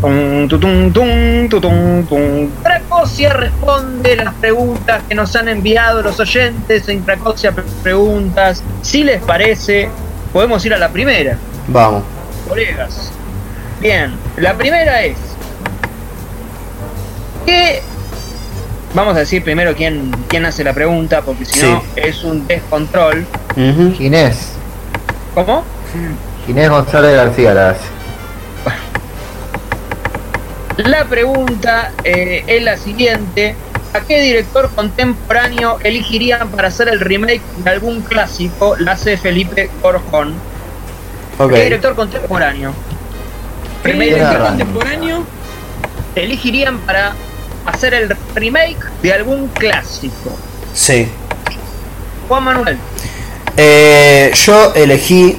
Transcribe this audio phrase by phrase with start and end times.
[0.00, 2.48] Tum, tutum, tum, tutum, tum.
[2.62, 8.62] Pracosia responde las preguntas que nos han enviado los oyentes en Pracosia Preguntas.
[8.82, 9.88] Si les parece,
[10.32, 12.04] podemos ir a la primera, Vamos.
[12.48, 13.10] colegas.
[13.80, 15.16] Bien, la primera es.
[17.44, 17.82] ¿Qué?
[18.94, 23.26] Vamos a decir primero quién, quién hace la pregunta, porque si no es un descontrol.
[23.56, 23.94] Ujú.
[23.96, 24.52] Ginés.
[25.34, 25.64] ¿Cómo?
[26.46, 27.97] Ginés González García la hace.
[30.78, 33.54] La pregunta eh, es la siguiente.
[33.92, 38.76] ¿A qué director contemporáneo elegirían para hacer el remake de algún clásico?
[38.76, 40.34] La hace Felipe Corjón.
[41.38, 41.52] Ok.
[41.52, 42.72] ¿Qué director contemporáneo?
[43.82, 45.38] ¿Qué director contemporáneo?
[46.14, 47.14] elegirían para
[47.66, 50.36] hacer el remake de algún clásico?
[50.74, 51.08] Sí.
[52.28, 52.78] Juan Manuel.
[53.56, 55.38] Eh, yo elegí,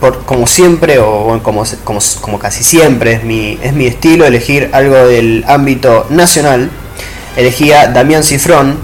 [0.00, 4.24] por, como siempre, o bueno, como, como, como casi siempre es mi, es mi estilo,
[4.24, 6.70] elegir algo del ámbito nacional.
[7.36, 8.78] Elegí a Damián Cifrón,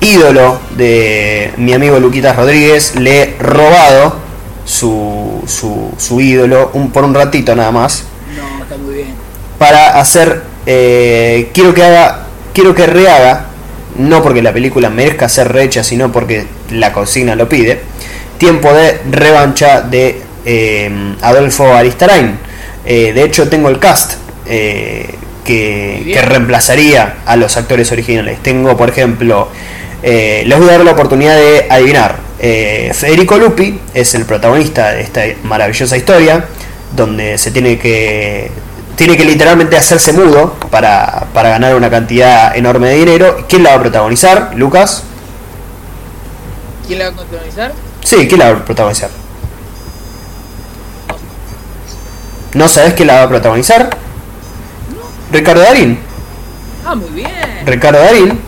[0.00, 2.94] ídolo de mi amigo Luquitas Rodríguez.
[2.96, 4.16] Le he robado
[4.64, 8.04] su, su, su ídolo un, por un ratito nada más
[8.36, 9.14] No, está muy bien.
[9.58, 13.46] para hacer eh, quiero que haga quiero que rehaga
[13.96, 17.80] no porque la película merezca ser rehecha sino porque la consigna lo pide
[18.38, 20.90] tiempo de revancha de eh,
[21.22, 22.46] Adolfo Aristarain
[22.88, 24.12] Eh, de hecho tengo el cast
[24.46, 25.12] eh,
[25.44, 29.48] que, reemplazaría a los actores originales tengo por ejemplo
[30.04, 35.00] eh, les voy a dar la oportunidad de adivinar Federico Lupi es el protagonista de
[35.00, 36.44] esta maravillosa historia
[36.94, 38.52] donde se tiene que
[38.94, 43.44] tiene que literalmente hacerse mudo para, para ganar una cantidad enorme de dinero.
[43.46, 44.52] ¿Quién la va a protagonizar?
[44.54, 45.02] ¿Lucas?
[46.86, 47.72] ¿Quién la va a protagonizar?
[48.06, 49.10] Sí, ¿quién la va a protagonizar?
[52.54, 53.90] ¿No sabes quién la va a protagonizar?
[55.32, 55.98] Ricardo Darín.
[56.86, 57.32] Ah, muy bien.
[57.66, 58.38] Ricardo Darín.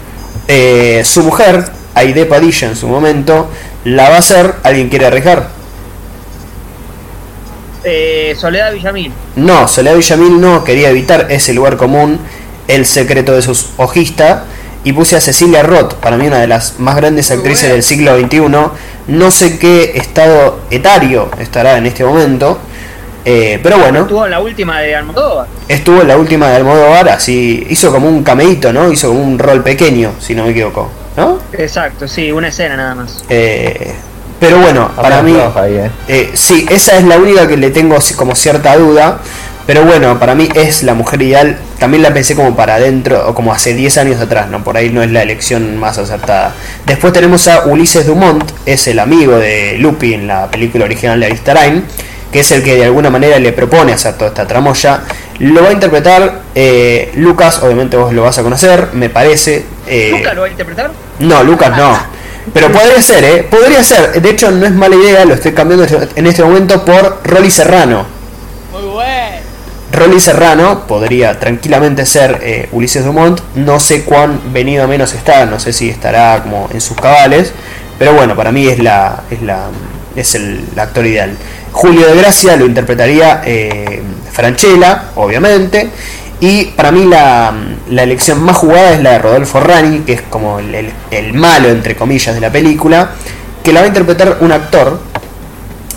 [0.47, 3.51] eh, su mujer, Aide Padilla en su momento,
[3.83, 4.55] la va a hacer.
[4.63, 5.49] ¿Alguien quiere arriesgar?
[7.83, 9.13] Eh, Soledad Villamil.
[9.35, 12.21] No, Soledad Villamil no quería evitar ese lugar común,
[12.69, 14.43] el secreto de sus ojistas,
[14.89, 17.75] y puse a Cecilia Roth, para mí una de las más grandes actrices bueno.
[17.75, 18.71] del siglo XXI.
[19.09, 22.59] No sé qué estado etario estará en este momento,
[23.23, 25.47] eh, pero bueno, Estuvo en la última de Almodóvar.
[25.69, 28.91] estuvo en la última de Almodóvar, así hizo como un cameíto, ¿no?
[28.91, 31.39] Hizo como un rol pequeño, si no me equivoco, ¿no?
[31.53, 33.27] Exacto, sí, una escena nada más.
[33.29, 33.95] Eh,
[34.41, 35.37] pero bueno, para mí...
[35.55, 35.91] Ahí, eh.
[36.09, 39.19] Eh, sí, esa es la única que le tengo así como cierta duda.
[39.69, 41.59] Pero bueno, para mí es la mujer ideal.
[41.79, 44.65] También la pensé como para adentro, o como hace 10 años atrás, ¿no?
[44.65, 46.55] Por ahí no es la elección más acertada.
[46.87, 51.27] Después tenemos a Ulises Dumont, es el amigo de Lupi en la película original de
[51.27, 51.85] Aristarain,
[52.33, 55.03] que es el que de alguna manera le propone hacer toda esta tramoya.
[55.41, 59.67] Lo va a interpretar eh, Lucas, obviamente vos lo vas a conocer, me parece.
[59.87, 60.91] eh, ¿Lucas lo va a interpretar?
[61.19, 61.95] no, Lucas no.
[62.55, 63.47] Pero podría ser, ¿eh?
[63.51, 64.23] Podría ser.
[64.23, 65.87] De hecho, no es mala idea, lo estoy cambiando
[66.17, 68.18] en este momento por Rolly Serrano.
[69.93, 73.41] Rolly Serrano podría tranquilamente ser eh, Ulises Dumont.
[73.55, 77.53] No sé cuán venido a menos está, no sé si estará como en sus cabales.
[77.99, 79.67] Pero bueno, para mí es la es la
[80.15, 81.37] es el actor ideal.
[81.73, 85.89] Julio de Gracia lo interpretaría eh, Franchella, obviamente.
[86.41, 87.53] Y para mí la,
[87.91, 91.33] la elección más jugada es la de Rodolfo Rani, que es como el, el- el
[91.33, 93.11] malo, entre comillas, de la película,
[93.65, 95.01] que la va a interpretar un actor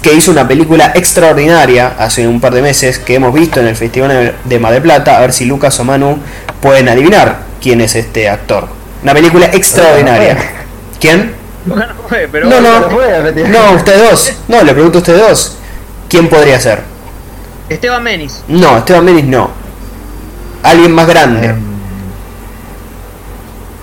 [0.01, 3.75] que hizo una película extraordinaria hace un par de meses que hemos visto en el
[3.75, 6.17] Festival de Mar del Plata, a ver si Lucas o Manu
[6.59, 8.67] pueden adivinar quién es este actor.
[9.03, 10.37] Una película extraordinaria.
[10.99, 11.33] ¿Quién?
[11.65, 12.49] Lucas no fue, pero.
[12.49, 14.33] No, no, no, ustedes dos.
[14.47, 15.57] No, le pregunto a ustedes dos.
[16.09, 16.81] ¿Quién podría ser?
[17.69, 18.43] Esteban Menis.
[18.47, 19.51] No, Esteban Menis no.
[20.63, 21.47] Alguien más grande.
[21.47, 21.70] Em,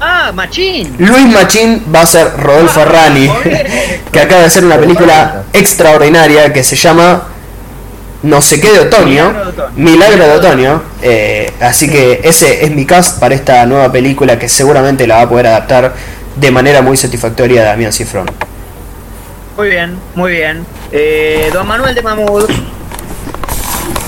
[0.00, 0.94] Ah, Machín.
[0.98, 3.28] Luis Machín va a ser Rodolfo Rani,
[4.12, 7.24] que acaba de hacer una película extraordinaria que se llama
[8.22, 9.72] No sé qué de otoño, Milagro de otoño.
[9.76, 10.82] Milagro de otoño.
[11.02, 15.22] Eh, así que ese es mi cast para esta nueva película que seguramente la va
[15.22, 15.94] a poder adaptar
[16.36, 18.30] de manera muy satisfactoria a Damián Cifrón.
[19.56, 20.64] Muy bien, muy bien.
[20.92, 22.44] Eh, don Manuel de Mamud.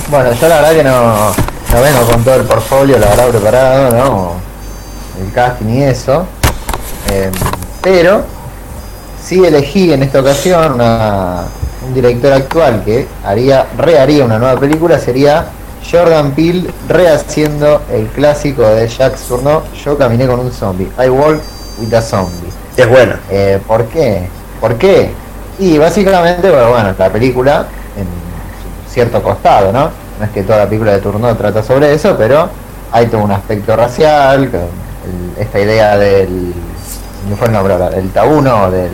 [0.09, 1.35] Bueno, yo la verdad que no,
[1.73, 4.50] no vengo con todo el portfolio, la verdad, preparado, ¿no?
[5.21, 6.25] El casting y eso.
[7.11, 7.31] Em,
[7.81, 8.23] pero
[9.23, 11.43] sí elegí en esta ocasión una-
[11.87, 15.45] un director actual que haría, reharía una nueva película, sería
[15.89, 21.39] Jordan Peele rehaciendo el clásico de Jacques Tourneur, Yo caminé con un zombie, I walk
[21.79, 22.49] with a zombie.
[22.77, 23.19] Es buena.
[23.29, 24.27] Eh, ¿Por qué?
[24.59, 25.11] ¿Por qué?
[25.59, 27.65] Y básicamente, bueno, bueno, la película
[27.97, 28.05] en
[28.91, 29.89] cierto costado, ¿no?
[30.19, 32.47] no es que toda la película de turno trata sobre eso, pero
[32.91, 34.49] hay todo un aspecto racial,
[35.05, 36.53] el- esta idea del,
[37.29, 38.89] no fue el nombre ahora, del tabú, no, del,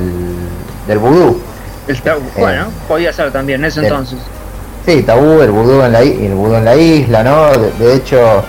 [0.87, 1.39] del vudú.
[1.87, 2.21] El tabú.
[2.37, 3.93] Bueno, podía ser también en ese Bien.
[3.93, 4.19] entonces.
[4.85, 7.47] Sí, tabú, el vudú en la, el vudú en la isla, ¿no?
[7.57, 8.43] De, de hecho,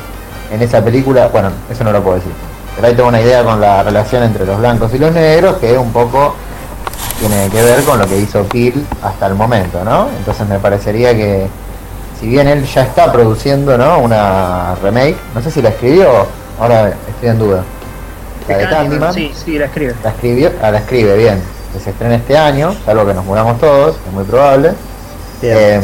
[0.53, 2.33] en esa película, bueno, eso no lo puedo decir.
[2.77, 5.77] Pero hay toda una idea con la relación entre los blancos y los negros que
[5.77, 6.35] un poco
[7.19, 10.09] tiene que ver con lo que hizo Kill hasta el momento, ¿no?
[10.17, 11.49] Entonces me parecería que
[12.21, 13.99] si bien él ya está produciendo, ¿no?
[13.99, 16.09] Una remake, no sé si la escribió,
[16.61, 17.65] ahora estoy en duda.
[18.49, 19.13] La de Candyman.
[19.13, 19.95] Sí, sí, la escribe.
[20.03, 21.43] La escribió, ah, la escribe bien.
[21.73, 24.73] Que se estrena este año, salvo que nos muramos todos, es muy probable.
[25.43, 25.83] Em,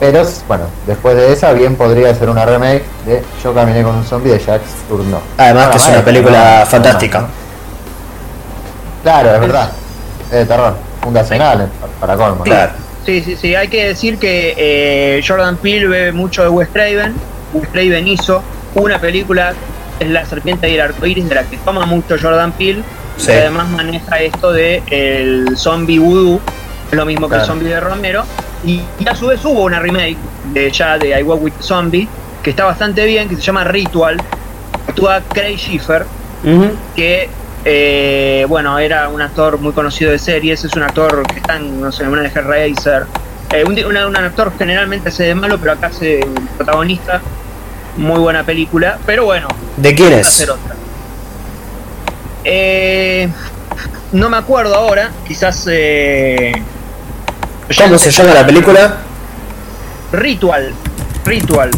[0.00, 4.04] pero bueno, después de esa bien podría ser una remake de Yo caminé con un
[4.04, 5.20] zombie de Jacques Tourneau.
[5.36, 6.66] Además que es una película ¿no?
[6.66, 7.28] fantástica.
[9.02, 9.70] Claro, es verdad.
[10.26, 10.74] Es de terror.
[11.02, 11.68] Fundacional,
[12.00, 12.44] para colmo.
[12.44, 12.72] Claro.
[13.04, 13.54] Sí, sí, sí.
[13.54, 17.14] Hay que decir que eh, Jordan Peele bebe mucho de Wes Craven.
[17.52, 18.42] Wes Craven hizo
[18.74, 19.52] una película,
[20.02, 22.82] es La Serpiente y el Arcoíris, de la que toma mucho Jordan Peele.
[23.16, 23.26] Sí.
[23.26, 26.40] Que además maneja esto de el zombie voodoo,
[26.92, 28.24] lo mismo que el zombie de Romero.
[28.64, 30.16] Y, y a su vez hubo una remake
[30.52, 32.08] de ya de I Walk with Zombie,
[32.42, 34.16] que está bastante bien, que se llama Ritual.
[34.88, 36.04] Actúa Craig Schiffer,
[36.96, 37.28] que
[37.64, 41.80] eh, bueno, era un actor muy conocido de series, es un actor que está en,
[41.80, 43.04] no sé, en una de Hellraiser.
[43.52, 46.26] Eh, un, una- un actor generalmente hace de malo, pero acá hace
[46.56, 47.20] protagonista.
[47.96, 50.26] Muy buena película, pero bueno, ¿De quién es?
[50.26, 50.74] hacer otra.
[52.44, 53.28] Eh,
[54.12, 55.66] no me acuerdo ahora, quizás.
[55.70, 56.52] Eh,
[57.78, 58.96] ¿Cómo se llama la película?
[60.12, 60.72] Ritual.
[61.24, 61.70] Ritual.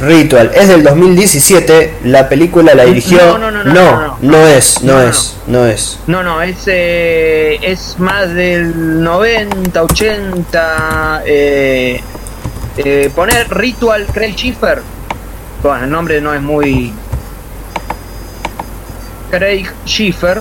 [0.00, 0.50] Ritual.
[0.54, 1.98] Es del 2017.
[2.04, 3.38] La película la dirigió.
[3.38, 5.98] No, no, no, no, no, es, no, es, no es.
[6.06, 11.22] No, no, es, eh, es más del 90, 80.
[11.26, 12.00] Eh,
[12.76, 14.82] eh, poner Ritual Craig Schiffer.
[15.62, 16.92] Bueno, el nombre no es muy.
[19.30, 20.40] Craig Schiffer.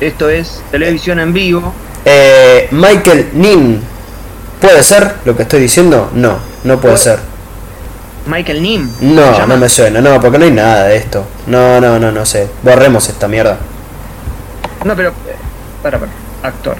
[0.00, 1.74] Esto es televisión en vivo.
[2.04, 3.82] Eh, Michael Nin.
[4.60, 6.10] ¿Puede ser lo que estoy diciendo?
[6.14, 7.18] No, no puede ser.
[8.26, 8.90] Michael Nim.
[8.98, 10.00] ¿se No, no me suena.
[10.00, 11.24] No, porque no hay nada de esto.
[11.46, 12.48] No, no, no, no sé.
[12.62, 13.58] Borremos esta mierda.
[14.84, 15.10] No, pero.
[15.10, 15.36] eh,
[15.82, 16.12] Para, para.
[16.42, 16.76] Actor.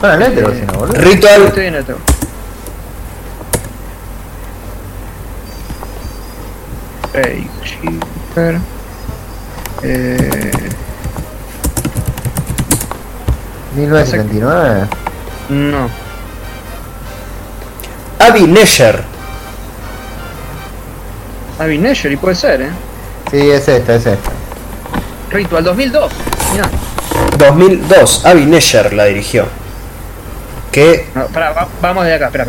[0.00, 0.34] Para el
[0.66, 0.92] no, boludo.
[0.94, 1.52] Ritual.
[7.12, 8.58] Craig Schiffer.
[9.82, 10.50] Eh,
[13.76, 14.86] 1979.
[15.50, 15.88] no.
[18.18, 19.02] Abby Nesher.
[21.58, 22.70] Abby Nesher, y puede ser, ¿eh?
[23.30, 24.30] Sí, es esta, es esta.
[25.30, 26.12] Ritual 2002.
[26.52, 26.68] Mirá.
[27.38, 28.24] 2002.
[28.26, 29.46] Abby Nesher la dirigió.
[30.70, 31.08] ¿Qué?
[31.14, 32.46] No, pará, va- vamos de acá, espera.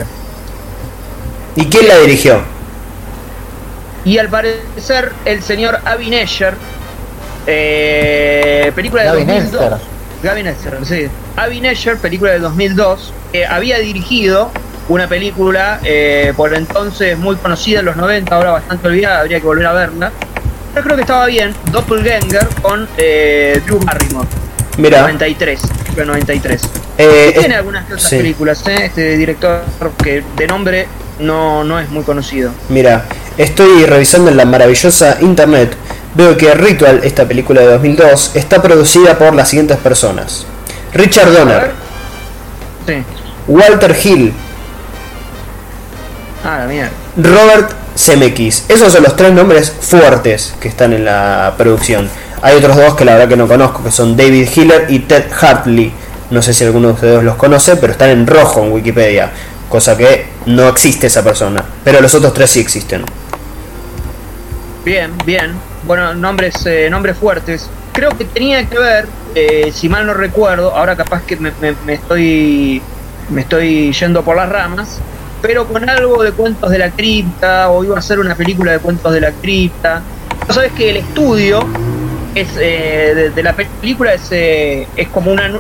[1.56, 2.42] ¿Y quién la dirigió?
[4.06, 6.56] Y al parecer, el señor Avi Nesher,
[7.48, 9.62] eh, película de Gavin 2002.
[9.64, 9.80] Esther.
[10.24, 11.08] Gavin Esther, sí.
[11.36, 14.52] Avi Nesher, película de 2002, que había dirigido
[14.90, 19.46] una película eh, por entonces muy conocida en los 90, ahora bastante olvidada, habría que
[19.46, 20.12] volver a verla.
[20.74, 24.28] Pero creo que estaba bien, Doppelganger con eh, Drew Barrymore,
[24.78, 25.02] Mira.
[25.02, 26.62] 93, película 93.
[26.98, 28.18] eh, Y tiene algunas que otras sí.
[28.18, 28.86] películas, ¿eh?
[28.86, 29.62] este director
[30.04, 30.88] que de nombre
[31.20, 32.52] no, no es muy conocido.
[32.70, 33.06] Mira,
[33.38, 35.76] estoy revisando en la maravillosa internet.
[36.16, 40.46] Veo que Ritual, esta película de 2002, está producida por las siguientes personas:
[40.94, 41.32] Richard.
[41.32, 41.72] Donner,
[42.86, 43.04] Sí.
[43.48, 44.34] Walter Hill,
[46.44, 46.92] Ah, la mierda.
[47.18, 48.66] Robert Zemeckis.
[48.68, 52.10] Esos son los tres nombres fuertes que están en la producción.
[52.42, 55.26] Hay otros dos que la verdad que no conozco, que son David Hiller y Ted
[55.40, 55.94] Hartley.
[56.30, 59.32] No sé si alguno de ustedes los conoce, pero están en rojo en Wikipedia.
[59.74, 61.66] Cosa que no existe esa persona.
[61.84, 63.04] Pero los otros tres sí existen.
[64.86, 65.54] Bien, bien.
[65.88, 67.68] Bueno, nombres, eh, nombres fuertes.
[67.92, 71.74] Creo que tenía que ver, eh, si mal no recuerdo, ahora capaz que me, me-
[71.88, 72.84] me estoy
[73.30, 75.00] me estoy yendo por las ramas,
[75.42, 78.78] pero con algo de cuentos de la cripta, o iba a ser una película de
[78.78, 80.04] cuentos de la cripta.
[80.52, 81.66] Sabes que el estudio
[82.36, 85.52] es eh, de, de la película es, eh, es como una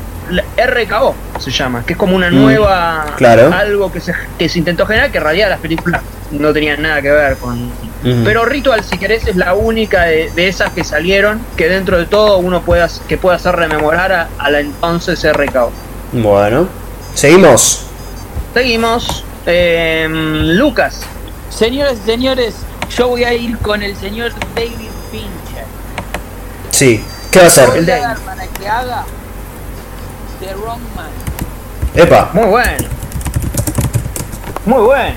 [0.57, 3.51] RKO se llama, que es como una Mm, nueva claro.
[3.53, 6.01] algo que se, que se intentó generar que en realidad las películas
[6.31, 7.59] no tenían nada que ver con
[8.03, 8.21] Ujú.
[8.25, 12.05] pero Ritual, si querés, es la única de, de esas que salieron que dentro de
[12.05, 15.71] todo uno pueda, que pueda hacer rememorar a, a la entonces RKO.
[16.13, 16.67] Bueno,
[17.13, 17.85] seguimos.
[18.53, 19.23] Seguimos.
[19.45, 21.01] Eh, Lucas.
[21.49, 22.55] Señoras y señores,
[22.95, 24.89] yo voy a ir con el señor David.
[26.83, 27.69] Sí, ¿qué va a hacer?
[27.77, 29.05] El dar para que haga
[30.41, 31.07] The Wrong Man.
[31.95, 32.89] Epa, Muy bueno.
[34.65, 35.15] Muy bueno.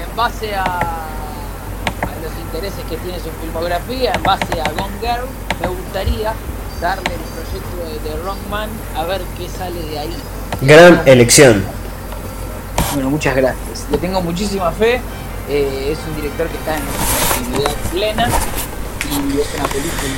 [0.00, 5.26] En base a, a los intereses que tiene su filmografía, en base a Gone Girl,
[5.60, 6.32] me gustaría
[6.80, 10.16] darle el proyecto de The Wrong Man a ver qué sale de ahí.
[10.60, 11.64] Gran elección.
[12.94, 13.84] Bueno, muchas gracias.
[13.90, 15.00] Le tengo muchísima fe.
[15.48, 18.28] eh, es un director que está en actividad plena
[19.10, 20.14] y es una película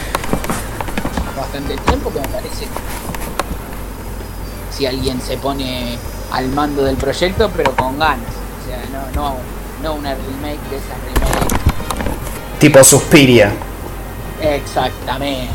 [1.43, 2.67] bastante tiempo que me parece
[4.71, 5.99] si alguien se pone
[6.31, 8.33] al mando del proyecto pero con ganas.
[8.61, 9.37] O sea, no, no,
[9.83, 11.59] no una remake de esas remakes.
[12.61, 13.53] Tipo Suspiria.
[14.41, 15.53] Exactamente.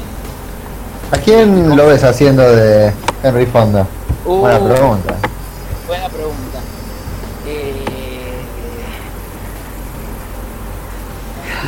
[1.11, 2.91] ¿A quién lo ves haciendo de
[3.23, 3.87] Henry Fonda?
[4.25, 5.15] Uh, Buena pregunta.
[5.87, 6.59] Buena pregunta.
[7.45, 7.87] Eh,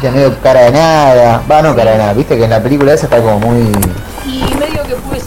[0.04, 1.42] medio cara de nada.
[1.50, 2.14] Va, no cara de nada.
[2.14, 3.72] Viste que en la película esa está como muy.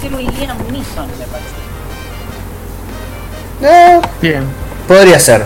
[0.02, 1.62] Y ser un Liam Neeson, me parece.
[3.62, 4.44] Eh, Bien.
[4.88, 5.44] podría ser.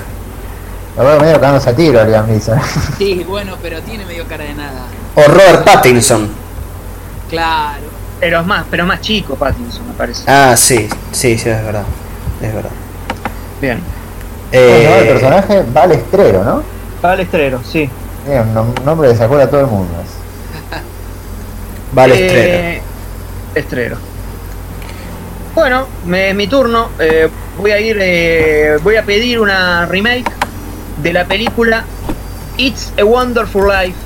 [0.96, 2.58] Lo veo medio cagándose a tiro, Liam Neeson.
[2.98, 4.86] Sí, bueno, pero tiene medio cara de nada.
[5.14, 6.28] O Robert Pattinson.
[7.28, 7.84] Claro.
[8.20, 10.22] Pero es más, pero más chico Pattinson, me parece.
[10.26, 11.84] Ah, sí, sí, sí, es verdad.
[12.40, 12.70] Es verdad.
[13.60, 13.80] Bien.
[14.52, 16.62] el Eh, personaje Balestrero, ¿no?
[17.02, 17.90] Al estrero, sí.
[18.24, 19.92] Tiene un nom- nombre que se acuerda a todo el mundo.
[21.92, 22.68] vale, estreno.
[22.68, 22.82] Eh,
[23.54, 23.96] Estrero.
[25.56, 26.90] Bueno, me- es mi turno.
[27.00, 30.30] Eh, voy a ir, eh, voy a pedir una remake
[31.02, 31.84] de la película
[32.58, 33.96] It's a Wonderful Life.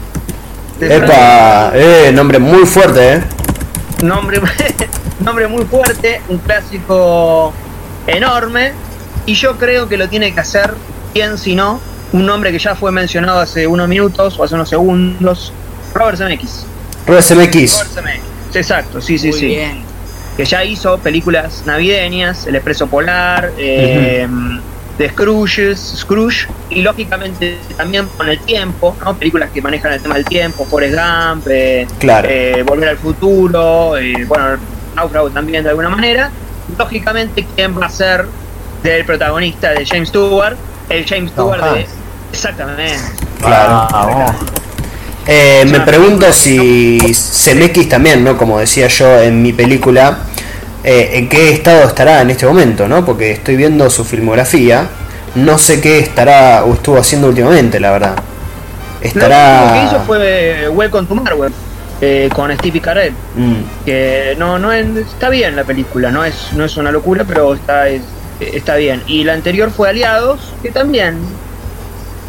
[0.79, 3.23] de Epa, eh, nombre muy fuerte, eh.
[4.03, 4.41] Nombre,
[5.21, 7.53] nombre muy fuerte, un clásico
[8.07, 8.73] enorme.
[9.27, 10.73] Y yo creo que lo tiene que hacer,
[11.13, 11.81] quién si no,
[12.13, 15.53] un nombre que ya fue mencionado hace unos minutos o hace unos segundos,
[15.93, 16.65] Robert Zemeckis.
[17.07, 17.73] Robert Zemeckis.
[17.75, 18.23] Robert Zemeckis.
[18.55, 19.47] Exacto, sí, sí, Muy sí.
[19.47, 19.90] bien.
[20.41, 24.27] Que ya hizo películas navideñas, El Expreso Polar, eh,
[24.97, 29.15] de Scrooge, Scrooge, y lógicamente también con el tiempo, ¿no?
[29.15, 32.27] películas que manejan el tema del tiempo, Forrest Gump, eh, Claro.
[32.31, 34.57] eh, Volver al Futuro, eh, bueno,
[34.97, 36.31] Náufrago también de alguna manera.
[36.79, 38.25] Lógicamente, ¿quién va a ser
[38.83, 40.57] del protagonista de James Stewart?
[40.89, 41.87] El James Tom Stewart de...
[42.33, 42.97] Exactamente.
[43.43, 44.35] Claro.
[45.27, 48.37] Eh, me pregunto si Zemeckis también, ¿no?
[48.37, 50.19] Como decía yo en mi película,
[50.85, 53.05] eh, en qué estado estará en este momento, ¿no?
[53.05, 54.89] Porque estoy viendo su filmografía,
[55.35, 58.15] no sé qué estará o estuvo haciendo últimamente, la verdad.
[59.03, 59.63] Lo Estará.
[59.63, 61.53] último que hizo fue Welcome to Marvel,
[62.01, 63.13] eh, con Stevie Carell.
[63.37, 67.25] Mm, que no no es- está bien la película no es no es una locura
[67.27, 68.03] pero está es-
[68.41, 71.17] está bien y la anterior fue Aliados que también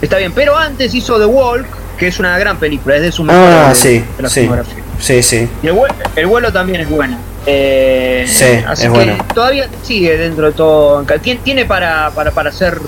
[0.01, 1.65] está bien pero antes hizo The Walk
[1.97, 4.39] que es una gran película es de su mejor Ah, de- sí, de la sí,
[4.41, 4.83] filmografía.
[5.01, 5.49] Sí, sí.
[5.61, 9.17] y el, vuelo, el vuelo también es buena Eh, Sí, así es que bueno.
[9.33, 12.79] todavía sigue dentro de todo tiene, tiene para, para para hacer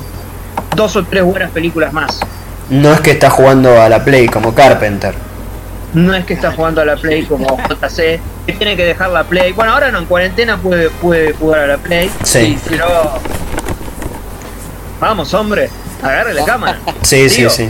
[0.76, 2.20] dos o tres buenas películas más
[2.70, 5.14] No es que está jugando a la Play como Carpenter.
[5.94, 9.24] No es que está jugando a la Play como JC, que tiene que dejar la
[9.26, 9.52] Play.
[9.54, 12.10] Bueno, ahora no, en cuarentena puede, puede jugar a la Play.
[12.24, 12.58] Sí.
[12.68, 12.88] Pero.
[15.00, 15.70] Vamos, hombre,
[16.02, 16.80] agarre la cámara.
[17.02, 17.50] Sí, sí, Tío.
[17.50, 17.70] sí.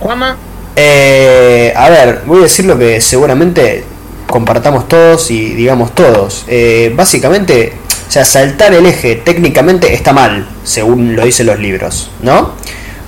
[0.00, 0.36] Juama,
[0.76, 3.84] Eh, a ver, voy a decir lo que seguramente
[4.28, 6.44] compartamos todos y digamos todos.
[6.48, 7.72] Eh, básicamente,
[8.08, 12.52] o sea, saltar el eje técnicamente está mal, según lo dicen los libros, ¿no?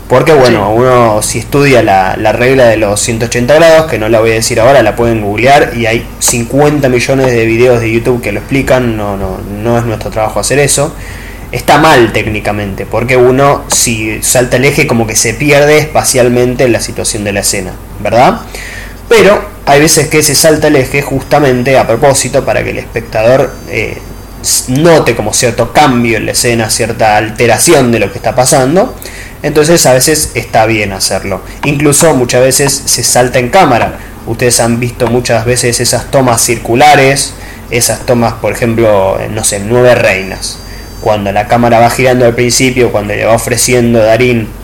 [0.08, 0.78] Porque bueno, Sí.
[0.80, 4.34] uno si estudia la, la regla de los 180 grados, que no la voy a
[4.34, 8.40] decir ahora, la pueden googlear y hay 50 millones de videos de YouTube que lo
[8.40, 10.92] explican, no, no, no es nuestro trabajo hacer eso.
[11.52, 16.72] Está mal técnicamente, porque uno si salta el eje como que se pierde espacialmente en
[16.72, 18.40] la situación de la escena, ¿verdad?
[19.10, 23.52] Pero hay veces que se salta el eje justamente a propósito para que el espectador
[23.68, 23.98] eh,
[24.68, 28.94] note como cierto cambio en la escena, cierta alteración de lo que está pasando.
[29.42, 31.42] Entonces a veces está bien hacerlo.
[31.64, 33.98] Incluso muchas veces se salta en cámara.
[34.28, 37.34] Ustedes han visto muchas veces esas tomas circulares,
[37.72, 40.58] esas tomas, por ejemplo, no sé, Nueve Reinas.
[41.00, 44.59] Cuando la cámara va girando al principio, cuando le va ofreciendo Darín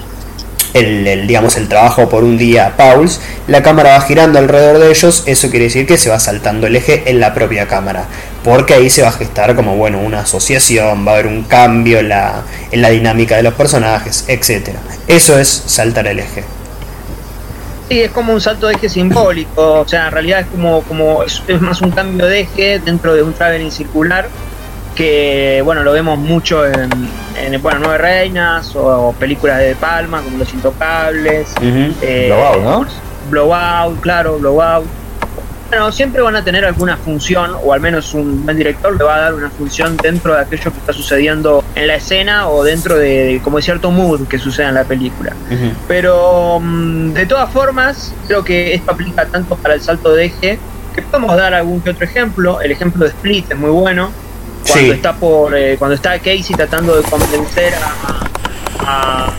[0.75, 5.23] el, digamos, el trabajo por un día Pauls, la cámara va girando alrededor de ellos,
[5.27, 8.07] eso quiere decir que se va saltando el eje en la propia cámara,
[8.45, 11.99] porque ahí se va a gestar como bueno una asociación, va a haber un cambio
[11.99, 14.71] en la, en la dinámica de los personajes, etc.
[15.09, 16.45] Eso es saltar el eje.
[17.89, 21.23] Sí, es como un salto de eje simbólico, o sea, en realidad es como, como
[21.23, 24.29] es, es más un cambio de eje dentro de un traveling circular
[24.97, 26.91] que, bueno, lo vemos mucho en,
[27.39, 31.55] en bueno, Nueve Reinas o, películas de Palma como Los Intocables.
[32.03, 32.87] eh, Blowout, ¿no?
[33.31, 34.87] Blowout, claro, Blowout.
[35.69, 39.17] Bueno, siempre van a tener alguna función, o al menos un buen director le va
[39.17, 42.97] a dar una función dentro de aquello que está sucediendo en la escena o dentro
[42.97, 45.35] de, como de cierto mood que sucede en la película.
[45.89, 50.59] Pero mm, de todas formas, creo que esto aplica tanto para el salto de eje,
[50.95, 52.61] que podemos dar algún que otro ejemplo.
[52.61, 54.13] El ejemplo de Split es muy bueno.
[54.67, 54.91] Cuando Sí.
[54.91, 55.57] está por.
[55.57, 59.27] eh, cuando está Casey tratando de convencer a.
[59.27, 59.33] a-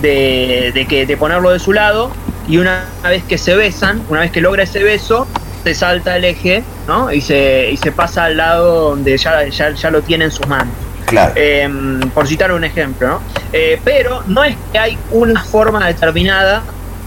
[0.00, 2.10] de, de que de ponerlo de su lado.
[2.46, 5.26] Y una vez que se besan, una vez que logra ese beso,
[5.62, 7.10] se salta el eje, ¿no?
[7.10, 10.46] Y se, y se pasa al lado donde ya, ya, ya lo tiene en sus
[10.46, 10.74] manos.
[11.06, 11.32] Claro.
[11.36, 11.66] Eh,
[12.12, 13.20] por citar un ejemplo, ¿no?
[13.52, 16.62] Eh, pero no es que hay una forma determinada,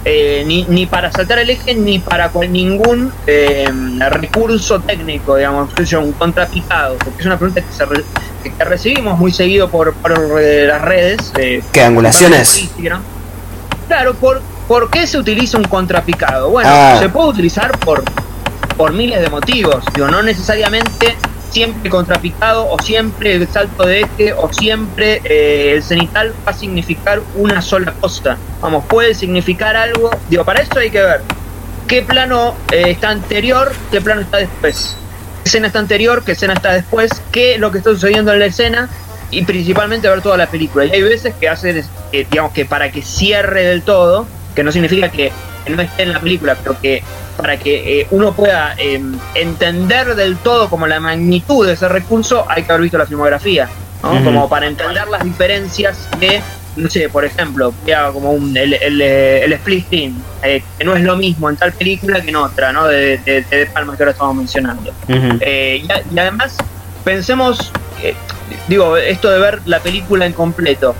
[0.10, 3.70] eh, ni, ni para saltar el eje, ni para cual- ningún eh,
[4.10, 8.06] recurso técnico, digamos, un contrapicado, porque es una pregunta que, se re-
[8.42, 10.12] que- que recibimos muy seguido por, por,
[10.42, 11.34] las redes.
[11.38, 12.70] eh, ¿Qué angulaciones?
[13.88, 16.50] Claro, ¿por, ¿por qué se utiliza un contrapicado?
[16.52, 16.98] Bueno, Ah.
[17.00, 18.04] se puede utilizar por,
[18.78, 19.84] por miles de motivos.
[19.94, 21.16] Digo, no necesariamente
[21.50, 26.54] siempre contrapicado o siempre el salto de eje o siempre eh, el cenital va a
[26.54, 28.38] significar una sola cosa.
[28.62, 30.10] Vamos, puede significar algo.
[30.30, 31.22] Digo, para eso hay que ver
[31.88, 34.98] qué plano eh, está anterior, qué plano está después.
[35.44, 38.40] ¿Qué escena está anterior, qué escena está después, qué es lo que está sucediendo en
[38.40, 38.90] la escena
[39.32, 40.86] y principalmente ver toda la película.
[40.86, 44.72] Y hay veces que hacen, eh, digamos que para que cierre del todo, que no
[44.72, 45.32] significa que
[45.70, 47.04] no esté en la película, pero que
[47.36, 49.02] para que eh, uno pueda eh,
[49.36, 53.70] entender del todo como la magnitud de ese recurso, hay que haber visto la filmografía,
[54.04, 54.24] ¿no?
[54.24, 56.42] Como para entender las diferencias de,
[56.76, 60.96] no sé, por ejemplo, ya como un, el, el, el split screen, eh, que no
[60.96, 62.88] es lo mismo en tal película que en otra, ¿no?
[62.88, 64.92] De, de, de Palma que ahora estamos mencionando.
[65.42, 66.58] Eh, y, a- y además,
[67.04, 68.14] pensemos, eh,
[68.68, 70.96] digo, esto de ver la película en completo.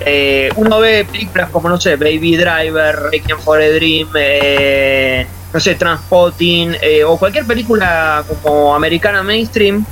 [0.00, 5.60] Eh, uno ve películas como, no sé, Baby Driver, Requiem for a Dream, eh, no
[5.60, 9.84] sé, Transpotting, eh, o cualquier película como americana mainstream,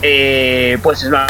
[0.00, 1.26] eh, pues es una-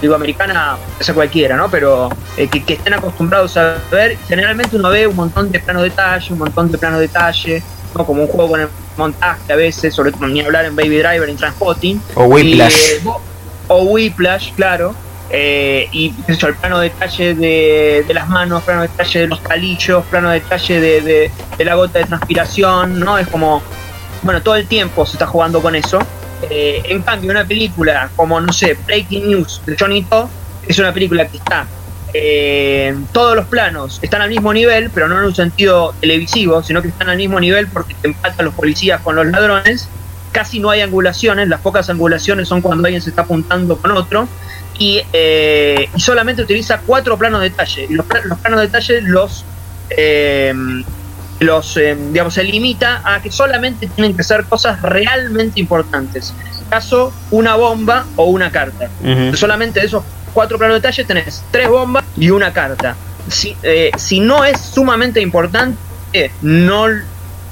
[0.00, 1.70] digo americana, esa cualquiera, ¿no?
[1.70, 6.32] Pero que, que estén acostumbrados a ver, generalmente uno ve un montón de plano detalle,
[6.32, 7.62] un montón de plano detalle,
[7.94, 8.06] ¿no?
[8.06, 11.28] Como un juego con el montaje a veces, sobre todo ni hablar en Baby Driver,
[11.28, 12.00] en Transpotting.
[12.14, 12.74] O Whiplash.
[13.04, 13.08] Y,
[13.68, 14.94] o Whiplash, claro.
[15.30, 20.30] Eh, y yo, el plano detalle de, las manos, plano detalle de los palillos, plano
[20.30, 23.18] detalle de, de- de la gota de transpiración, ¿no?
[23.18, 23.62] Es como,
[24.22, 25.98] bueno, todo el tiempo se está jugando con eso.
[26.50, 30.28] Eh, en cambio, una película como, no sé, Breaking News de Johnny To,
[30.66, 31.66] es una película que está
[32.18, 36.80] eh, todos los planos están al mismo nivel, pero no en un sentido televisivo, sino
[36.80, 39.88] que están al mismo nivel porque te empatan los policías con los ladrones.
[40.32, 44.28] Casi no hay angulaciones, las pocas angulaciones son cuando alguien se está apuntando con otro.
[44.78, 47.86] Y, eh, y solamente utiliza cuatro planos de detalle.
[47.88, 49.44] Y los, los planos de detalle los,
[49.90, 50.54] eh,
[51.40, 56.34] los eh, digamos, se limita a que solamente tienen que ser cosas realmente importantes.
[56.68, 58.90] Caso, una bomba o una carta.
[59.34, 60.02] Solamente de esos
[60.34, 62.96] cuatro planos de detalle tenés tres bombas y una carta.
[63.28, 65.78] Si, eh, si no es sumamente importante,
[66.42, 66.86] no,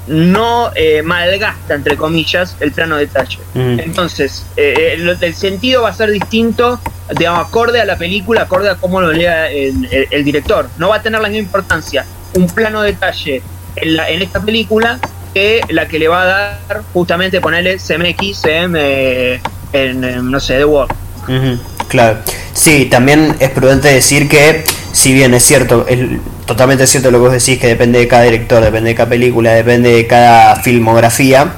[0.07, 3.39] no eh, malgasta, entre comillas, el plano de detalle.
[3.55, 3.61] Ujú.
[3.81, 6.79] Entonces, eh, el, el sentido va a ser distinto,
[7.17, 10.69] digamos, acorde a la película, acorde a cómo lo lea el, el- el director.
[10.77, 13.41] No va a tener la misma importancia un plano de detalle
[13.77, 14.99] en, la- en esta película
[15.33, 19.41] que la que le va a dar justamente ponerle CMX en, eh,
[19.73, 20.65] en, eh, no sé, The.
[20.65, 21.59] Ujú,
[21.95, 22.19] Claro.
[22.53, 25.99] Sí, también es prudente decir que, si bien es cierto, es
[26.45, 29.53] totalmente cierto lo que vos decís, que depende de cada director, depende de cada película,
[29.53, 31.53] depende de cada filmografía,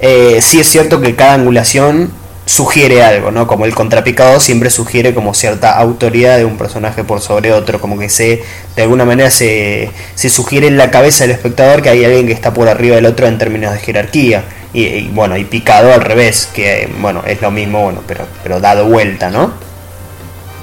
[0.00, 2.10] eh, sí es cierto que cada angulación
[2.44, 3.46] sugiere algo, ¿no?
[3.46, 7.98] Como el contrapicado siempre sugiere como cierta autoridad de un personaje por sobre otro, como
[7.98, 8.42] que se,
[8.76, 12.34] de alguna manera se, se sugiere en la cabeza del espectador que hay alguien que
[12.34, 14.44] está por arriba del otro en términos de jerarquía.
[14.72, 18.60] Y, y, bueno, y picado al revés, que bueno, es lo mismo, bueno, pero, pero
[18.60, 19.69] dado vuelta, ¿no?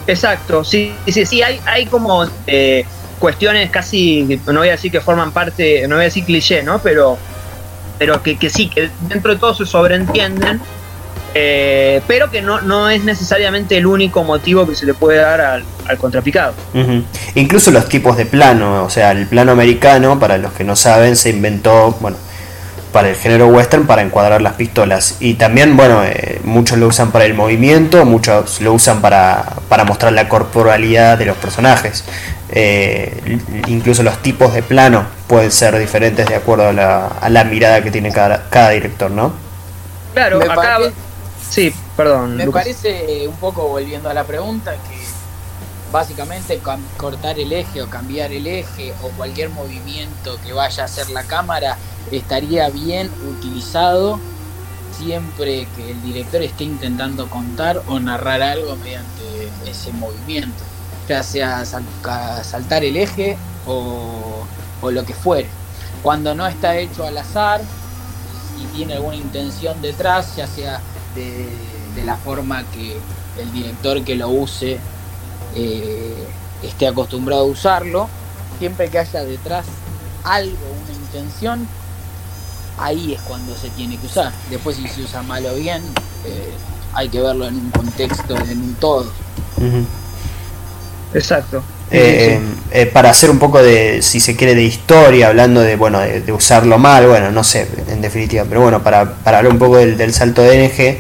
[0.08, 2.86] Exacto, sí, sí, sí, hay, hay como eh,
[3.20, 6.80] cuestiones casi, no voy a decir que forman parte, no voy a decir cliché, ¿no?
[6.80, 7.18] Pero,
[8.00, 10.62] pero que, que sí, que dentro de todo se sobreentienden,
[11.34, 15.42] eh, pero que no, no es necesariamente el único motivo que se le puede dar
[15.42, 15.64] al,
[15.98, 16.54] contrapicado.
[17.36, 21.16] Incluso los tipos de plano, o sea, el plano americano, para los que no saben,
[21.16, 22.18] se inventó, bueno,
[22.92, 25.18] para el género western para encuadrar las pistolas.
[25.20, 29.84] Y también, bueno, eh, muchos lo usan para el movimiento, muchos lo usan para, para
[29.84, 32.04] mostrar la corporalidad de los personajes.
[32.50, 37.44] Eh, incluso los tipos de plano pueden ser diferentes de acuerdo a la, a la
[37.44, 39.34] mirada que tiene cada, cada director, ¿no?
[40.14, 40.56] Claro, Me acá.
[40.56, 40.94] parece-
[41.50, 42.36] Sí, perdón.
[42.36, 42.64] Me Lucas.
[42.64, 44.98] parece, un poco volviendo a la pregunta, que
[45.92, 50.86] básicamente cam- cortar el eje o cambiar el eje o cualquier movimiento que vaya a
[50.86, 51.78] hacer la cámara
[52.12, 54.20] estaría bien utilizado
[54.98, 60.64] siempre que el director esté intentando contar o narrar algo mediante ese movimiento,
[61.08, 64.48] ya sea saltar el eje o,
[64.82, 65.50] o lo que fuere.
[66.02, 67.62] Cuando no está hecho al azar
[68.56, 70.82] y tiene alguna intención detrás, ya sea
[71.16, 72.98] de, de la forma que
[73.36, 74.80] el director que lo use
[75.58, 76.14] eh,
[76.64, 78.10] esté acostumbrado a usarlo,
[78.60, 79.66] siempre que haya detrás
[80.24, 81.68] algo, una intención,
[82.78, 84.32] ahí es cuando se tiene que usar.
[84.50, 85.82] Después si se usa mal o bien,
[86.26, 86.54] eh,
[86.94, 89.12] hay que verlo en un contexto, en un todo.
[91.14, 91.64] Exacto.
[91.90, 92.40] Eh,
[92.72, 96.20] eh, para hacer un poco de, si se quiere, de historia, hablando de, bueno, de,
[96.20, 99.78] de usarlo mal, bueno, no sé, en definitiva, pero bueno, para, para hablar un poco
[99.78, 101.00] del, del salto de NG,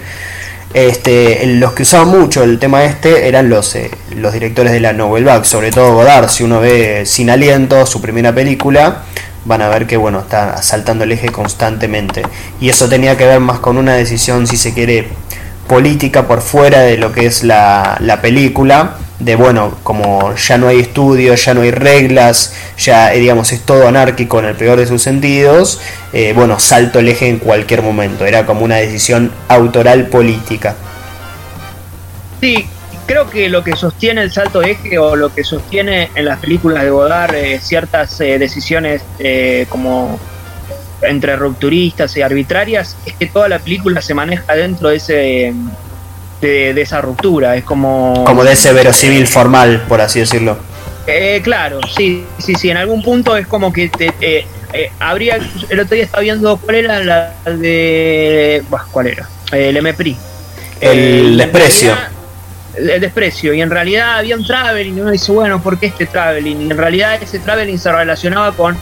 [0.73, 4.93] este, los que usaban mucho el tema este eran los, eh, los directores de la
[4.93, 9.03] Novel Back, sobre todo Godard, si uno ve Sin Aliento, su primera película,
[9.45, 12.23] van a ver que bueno, está saltando el eje constantemente.
[12.59, 15.07] Y eso tenía que ver más con una decisión, si se quiere,
[15.67, 20.67] política por fuera de lo que es la, la película, de bueno, como ya no
[20.67, 24.77] hay estudios, ya no hay reglas, ya eh, digamos es todo anárquico en el peor
[24.77, 25.81] de sus sentidos,
[26.13, 30.75] eh, bueno, salto el eje en cualquier momento, era como una decisión autoral política.
[32.39, 32.67] Sí,
[33.07, 36.83] creo que lo que sostiene el salto eje o lo que sostiene en las películas
[36.83, 39.01] de Godard eh, ciertas eh, decisiones
[39.69, 40.19] como
[41.01, 45.53] entre rupturistas y arbitrarias es que toda la película se maneja dentro de ese
[46.41, 47.55] de, de esa ruptura.
[47.55, 50.57] Es como Como de ese verosímil formal, por así decirlo.
[51.07, 52.69] Eh, claro, sí, sí, sí.
[52.69, 55.37] En algún punto es como que te, eh, eh, habría.
[55.69, 58.61] El otro día estaba viendo cuál era la de.
[58.91, 59.27] ¿Cuál era?
[59.51, 60.17] El MPRI.
[60.81, 61.89] El Eh, desprecio.
[61.95, 62.11] realidad-
[62.93, 63.53] El desprecio.
[63.53, 64.97] Y en realidad había un traveling.
[64.97, 66.61] Y uno dice, bueno, ¿por qué este traveling?
[66.67, 68.77] Y en realidad ese traveling se relacionaba con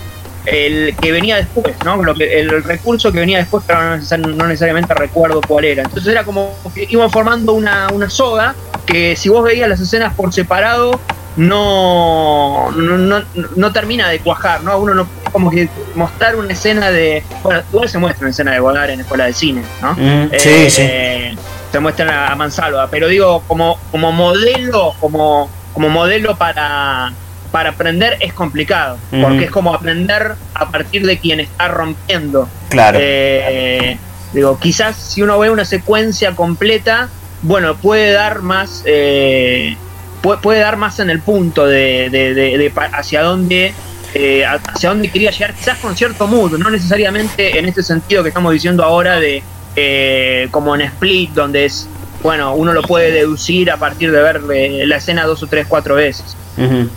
[0.46, 2.02] el que venía después, ¿no?
[2.04, 5.84] Lo que, el recurso que venía después, pero no, neces- no necesariamente recuerdo cuál era.
[5.84, 8.56] Entonces era como que iban formando una, una soga
[8.86, 11.00] que si vos veías las escenas por separado,
[11.38, 13.24] no, no, no,
[13.56, 14.78] no termina de cuajar, ¿no?
[14.78, 17.24] Uno no como que mostrar una escena de.
[17.44, 19.94] Bueno, igual se muestra una escena de Godard en Escuela de Cine, ¿no?
[19.94, 20.82] Mm, sí, Eh, sí.
[20.86, 21.36] eh,
[21.72, 27.12] se muestran a, a Mansalva, pero digo, como, como modelo, como, como modelo para,
[27.56, 32.50] para aprender es complicado, porque es como aprender a partir de quien está rompiendo.
[32.68, 32.98] Claro.
[33.02, 33.98] Eh,
[34.34, 37.08] digo, quizás si uno ve una secuencia completa,
[37.44, 39.78] bueno, puede dar más, eh,
[40.22, 43.74] puede, puede dar más en el punto de, de- de- de hacia dónde
[44.14, 48.30] eh, hacia dónde quería llegar, quizás con cierto mood, no necesariamente en este sentido que
[48.30, 49.44] estamos diciendo ahora de
[49.78, 51.88] eh, como en Split, donde es,
[52.22, 55.68] bueno, uno lo puede deducir a partir de ver eh, la escena dos o tres,
[55.70, 56.36] cuatro veces.
[56.58, 56.90] Ujú.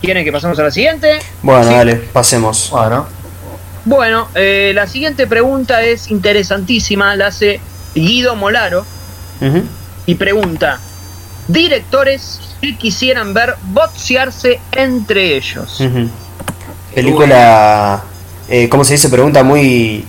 [0.00, 1.18] ¿Quieren que pasemos a la siguiente?
[1.42, 1.74] Bueno, Sí.
[1.74, 2.68] dale, pasemos.
[2.70, 3.06] Bueno,
[3.84, 7.60] Bueno, eh, la siguiente pregunta es interesantísima, la hace
[7.94, 8.84] Guido Molaro
[10.06, 10.78] y pregunta,
[11.48, 15.82] directores que quisieran ver boxearse entre ellos.
[16.94, 18.02] Película,
[18.50, 19.08] eh, ¿cómo se dice?
[19.08, 20.04] Pregunta muy,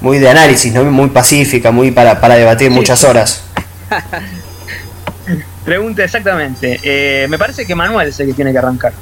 [0.00, 0.82] muy de análisis, ¿no?
[0.84, 2.74] Muy pacífica, muy para, para debatir Sí.
[2.74, 3.42] muchas horas.
[5.64, 6.80] Pregunta exactamente.
[6.82, 8.92] Eh, me parece que Manuel es el que tiene que arrancar.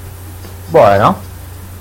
[0.73, 1.15] Bueno.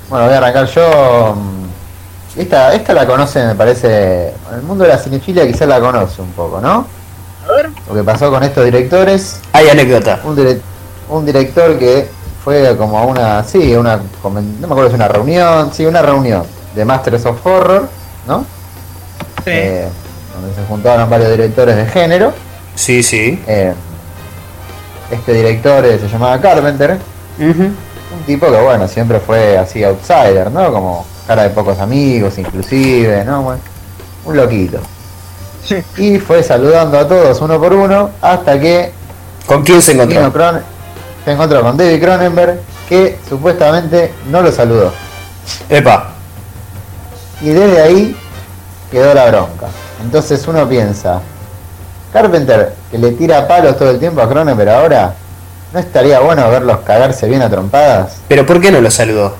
[0.10, 1.36] Bueno, voy a arrancar yo.
[1.36, 4.34] mm, Esta, esta la conoce, me parece.
[4.54, 6.86] El mundo de la cinefilia quizás la conoce un poco, ¿no?
[7.47, 7.69] A ver.
[7.88, 9.39] Lo que pasó con estos directores.
[9.54, 10.19] Hay anécdota.
[10.23, 10.62] Un, direc-
[11.10, 12.08] un director que
[12.43, 13.43] fue como a una.
[13.43, 13.97] Sí, una.
[14.23, 15.73] No me acuerdo si una reunión.
[15.73, 16.43] Sí, una reunión
[16.75, 17.88] de Masters of Horror,
[18.27, 18.45] ¿no?
[19.43, 19.49] Sí.
[19.51, 19.88] Eh,
[20.36, 22.34] donde se juntaron varios directores de género.
[22.75, 23.41] Sí, sí.
[23.47, 23.73] Eh,
[25.12, 26.97] este director eh, se llamaba Carpenter.
[27.39, 27.71] Ujú.
[28.13, 30.71] Un tipo que, bueno, siempre fue así outsider, ¿no?
[30.71, 33.41] Como cara de pocos amigos, inclusive, ¿no?
[33.43, 33.62] Bueno,
[34.26, 34.80] un loquito.
[35.63, 35.78] Sí.
[35.97, 38.91] Y fue saludando a todos uno por uno hasta que
[39.45, 40.32] ¿Con quién se encontró?
[40.34, 40.62] Cron-
[41.24, 44.91] se encontró con David Cronenberg, que supuestamente no lo saludó.
[45.69, 46.10] Epa.
[47.41, 48.15] Y desde ahí
[48.91, 49.67] quedó la bronca.
[50.04, 51.21] Entonces uno piensa,
[52.12, 55.13] Carpenter, que le tira palos todo el tiempo a Cronenberg ahora,
[55.73, 58.17] ¿no estaría bueno verlos cagarse bien a trompadas?
[58.27, 59.36] ¿Pero por qué no lo saludó?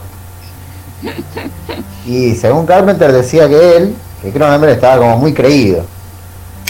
[2.05, 5.83] Y según Carpenter decía que él, que Cronenberg estaba como muy creído.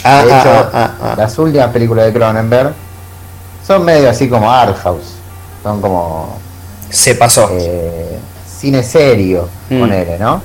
[0.04, 2.72] Ah, de ah, hecho, ah, ah, las últimas películas de Cronenberg
[3.66, 5.14] son medio así como art house.
[5.62, 6.38] Son como
[6.90, 7.48] Se pasó.
[7.52, 8.18] eh,
[8.58, 9.80] cine serio, Mm.
[9.80, 10.42] ponele, ¿no?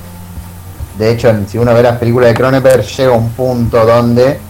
[0.96, 4.40] De hecho, si uno ve las películas de Cronenberg, llega un punto donde,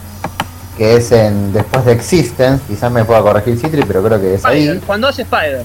[0.78, 4.44] que es en después de Existence, quizás me pueda corregir Citri, pero creo que es
[4.44, 4.82] Spider, ahí.
[4.86, 5.64] Cuando hace Spider.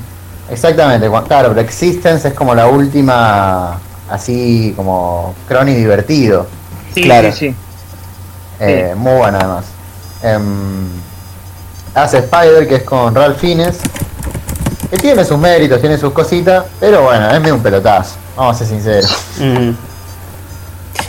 [0.50, 6.48] Exactamente, claro, pero Existence es como la última, así como crony divertido.
[6.94, 7.32] Sí, Claro.
[7.32, 7.56] sí, sí.
[8.60, 9.66] Eh, Muy bueno además.
[10.22, 10.88] Em,
[11.96, 13.78] hace Spider, que es con Ralph Fiennes.
[14.90, 18.16] Que tiene sus méritos, tiene sus cositas, pero bueno, es medio un pelotazo.
[18.36, 19.12] Vamos a ser sinceros.
[19.40, 19.72] Mm.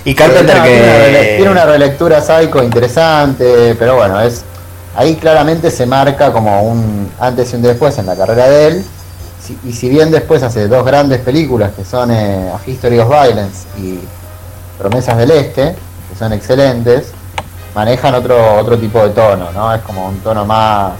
[0.04, 1.34] Y Carpenter Eh, no, que.
[1.36, 4.42] tiene una relectura psycho interesante, pero bueno, es
[4.96, 8.84] ahí claramente se marca como un antes y un después en la carrera de él.
[9.42, 13.08] Si- y si bien después hace dos grandes películas que son eh, A History of
[13.08, 13.98] Violence y
[14.78, 15.74] Promesas del Este,
[16.10, 17.08] que son excelentes,
[17.74, 19.74] manejan otro otro tipo de tono, ¿no?
[19.74, 20.92] Es como un tono más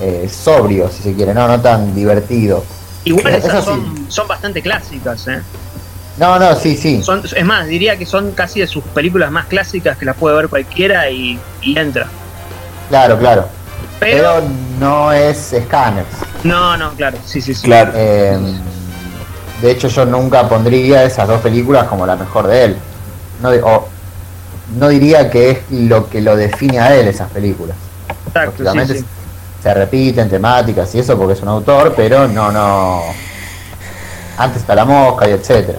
[0.00, 2.64] eh, sobrio, si se quiere, no no tan divertido.
[3.04, 3.70] Igual Eso esas sí.
[3.70, 5.40] son, son bastante clásicas, ¿eh?
[6.18, 7.02] No, no, sí, sí.
[7.02, 10.36] Son, es más, diría que son casi de sus películas más clásicas que las puede
[10.36, 12.08] ver cualquiera y, y entra.
[12.88, 13.46] Claro, claro.
[14.00, 14.48] Pero, Pero
[14.80, 16.08] no es Scanners.
[16.44, 17.62] no, no, claro, sí, sí, sí.
[17.64, 17.92] Claro.
[17.94, 18.38] Eh,
[19.62, 22.76] de hecho, yo nunca pondría esas dos películas como la mejor de él.
[23.42, 23.88] No, o
[24.76, 27.76] no diría que es lo que lo define a él esas películas.
[28.26, 29.04] Exacto, sí, Lógicamente sí.
[29.62, 33.02] se repiten temáticas y eso porque es un autor, pero no, no.
[34.36, 35.78] Antes está la mosca y etcétera.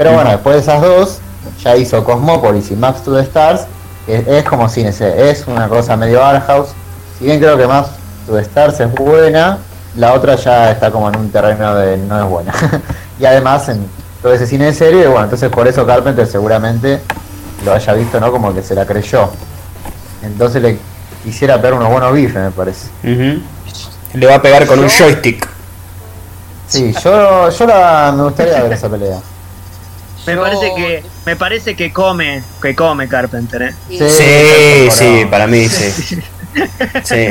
[0.00, 1.18] Pero bueno, después de esas dos,
[1.62, 3.66] ya hizo Cosmópolis y Maps to the Stars,
[4.06, 6.68] que es como cine, es una cosa medio art house.
[7.18, 7.90] Si bien creo que Maps
[8.26, 9.58] to the Stars es buena,
[9.96, 12.54] la otra ya está como en un terreno de no es buena.
[13.20, 13.86] y además en
[14.22, 17.02] todo ese cine de serie, bueno, entonces por eso Carpenter seguramente
[17.62, 18.32] lo haya visto, ¿no?
[18.32, 19.28] Como que se la creyó.
[20.22, 20.78] Entonces le
[21.22, 22.88] quisiera pegar unos buenos bifes, me parece.
[24.14, 25.46] Le va a pegar con un joystick.
[26.66, 29.18] Sí, yo, yo la, me gustaría ver esa pelea.
[30.26, 33.74] Me parece que me parece que come, que come Carpenter, ¿eh?
[33.88, 34.88] Sí.
[34.90, 36.18] Sí, para mí sí.
[37.04, 37.28] Sí.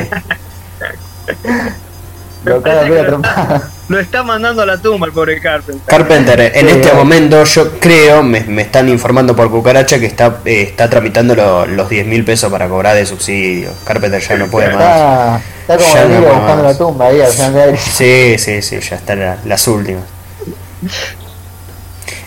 [3.88, 5.84] Lo está mandando a la tumba el pobre Carpenter.
[5.86, 6.94] Carpenter, en Sí, este eh.
[6.94, 11.66] momento yo creo, me, me están informando por cucaracha que está, eh, está tramitando lo-
[11.66, 13.70] los 10 mil pesos para cobrar de subsidio.
[13.84, 14.76] Carpenter ya no puede más.
[14.80, 16.62] Está, está como Ya el no buscando más.
[16.72, 17.78] la tumba ahí al final de aire.
[17.78, 20.04] Sí, sí, sí, ya están la- las últimas.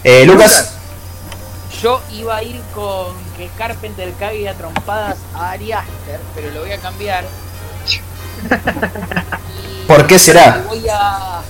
[0.04, 0.74] Eh, Lucas,
[1.82, 6.62] Yo iba a ir con que Carpenter cague a trompadas a Ari Aster, pero lo
[6.62, 7.26] voy a cambiar.
[7.88, 8.00] Y
[9.88, 10.64] ¿por qué será?
[10.68, 11.42] Voy a,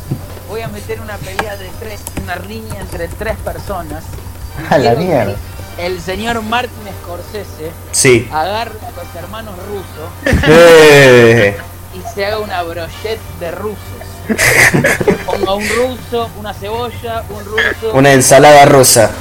[0.50, 4.04] voy a meter una pelea de tres, una riña entre tres personas.
[4.70, 5.36] A la mierda.
[5.80, 8.30] El señor Martin Scorsese Sí.
[8.32, 11.58] agarre a los hermanos rusos Eh,
[11.96, 13.78] y se haga una brochette de rusos.
[15.26, 17.94] Ponga un ruso, una cebolla, un ruso.
[17.94, 19.12] una ensalada rusa.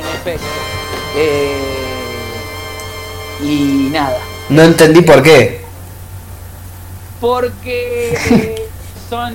[0.00, 0.46] En efecto.
[1.16, 1.76] Eh,
[3.42, 4.18] y nada.
[4.48, 5.64] No entendí por qué.
[7.20, 8.68] Porque eh,
[9.10, 9.34] son.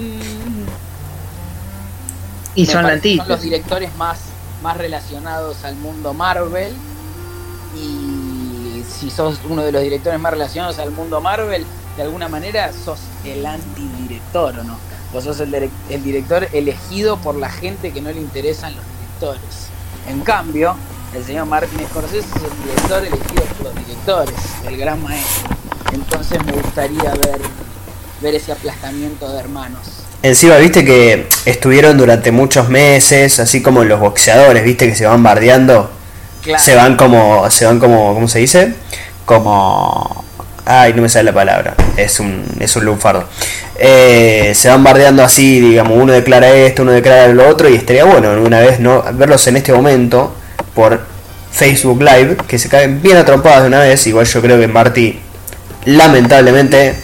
[2.55, 3.17] Y son parece.
[3.17, 4.19] Son los directores más,
[4.61, 6.73] más relacionados al mundo Marvel.
[7.75, 12.71] Y si sos uno de los directores más relacionados al mundo Marvel, de alguna manera
[12.73, 13.45] sos el
[14.33, 14.77] ¿o no?
[15.13, 18.85] Vos sos el, direc- el director elegido por la gente que no le interesan los
[18.99, 19.67] directores.
[20.07, 20.75] En cambio,
[21.13, 24.35] el señor Martin Scorsese es el director elegido por los directores,
[24.67, 25.49] el gran maestro.
[25.93, 27.41] Entonces me gustaría ver,
[28.21, 29.81] ver ese aplastamiento de hermanos.
[30.23, 35.21] Encima, viste que estuvieron durante muchos meses, así como los boxeadores, viste que se van
[35.23, 35.91] bardeando.
[36.41, 36.63] Claro.
[36.63, 38.75] Se van como, se van como, ¿cómo se dice?
[39.25, 40.23] Como,
[40.65, 43.27] ay, no me sale la palabra, es un, es un lunfardo.
[43.77, 48.03] Eh, se van bardeando así, digamos, uno declara esto, uno declara lo otro, y estaría
[48.03, 50.35] bueno una vez no verlos en este momento
[50.75, 51.01] por
[51.51, 54.05] Facebook Live, que se caen bien atropadas de una vez.
[54.07, 55.19] Igual yo creo que Marty,
[55.85, 56.95] lamentablemente,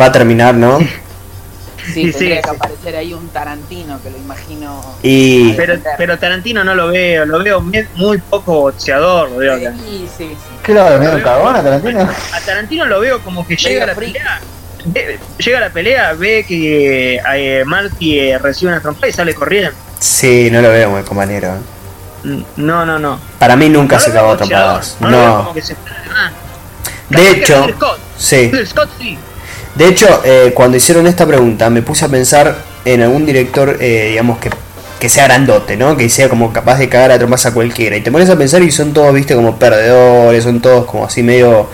[0.00, 0.78] va a terminar, ¿no?
[1.94, 2.56] Sí, Sí, tendría sí, que sí.
[2.56, 4.80] aparecer ahí un Tarantino que lo imagino.
[5.02, 9.72] Y Pero, pero Tarantino no lo veo, lo veo muy, poco boxeador, lo veo acá.
[9.84, 10.34] Sí, sí, sí.
[10.62, 12.00] ¿Qué lo de medio cagón a Tarantino?
[12.02, 14.40] A Tarantino lo veo como que llega a la pelea,
[14.86, 19.34] ve- llega a la pelea, ve que eh, Marty eh, recibe una trompa y sale
[19.34, 19.72] corriendo.
[19.98, 21.54] sí, no lo veo muy compañero.
[22.24, 23.18] Mm, No, no, no.
[23.38, 24.96] Para mí nunca No se acabó atropadas.
[25.00, 25.54] No, lo veo como No.
[25.54, 25.92] que se está
[27.10, 27.98] de hecho, Scott.
[28.18, 28.52] sí.
[28.66, 29.18] Scott sí.
[29.78, 34.08] De hecho, eh, cuando hicieron esta pregunta, me puse a pensar en algún director, eh,
[34.10, 34.50] digamos, que
[34.98, 35.96] que sea grandote, ¿no?
[35.96, 37.96] Que sea como capaz de cagar a trombas a cualquiera.
[37.96, 41.22] Y te pones a pensar y son todos, viste, como perdedores, son todos como así
[41.22, 41.68] medio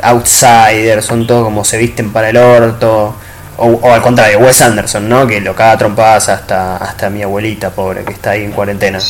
[0.00, 3.14] outsiders, son todos como se visten para el orto.
[3.56, 5.26] O, o al contrario, Wes Anderson, ¿no?
[5.26, 9.00] Que lo caga a trompadas hasta, hasta mi abuelita, pobre, que está ahí en cuarentena.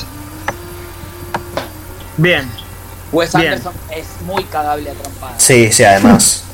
[2.17, 2.49] Bien.
[3.13, 3.49] Wes Bien.
[3.49, 5.35] Anderson es muy cagable a trompadas.
[5.37, 6.45] Sí, sí, además.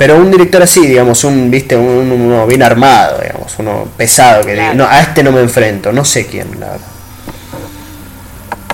[0.00, 4.52] Pero un director así, digamos, un, viste, un, uno bien armado, digamos, uno pesado que
[4.52, 6.86] diga, no, a este no me enfrento, no sé quién, la verdad.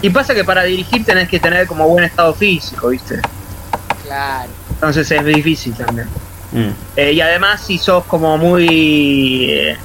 [0.02, 3.16] Y pasa que para dirigir tenés que tener como buen estado físico, ¿viste?
[4.04, 4.48] Claro.
[4.70, 6.06] Entonces es difícil también.
[6.52, 6.68] Mm.
[6.94, 9.48] Eh, y además si sos como muy...
[9.50, 9.76] eh,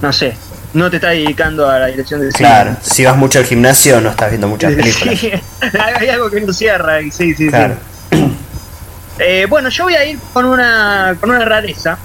[0.00, 0.36] no sé,
[0.74, 2.38] no te estás dedicando a la dirección de cine.
[2.38, 5.18] Claro, si vas mucho al gimnasio no estás viendo muchas películas.
[5.18, 5.32] Sí,
[5.98, 7.74] hay algo que no cierra sí, sí, Claro.
[8.12, 8.36] sí.
[9.18, 11.98] Eh, bueno, yo voy a ir con una, con una rareza.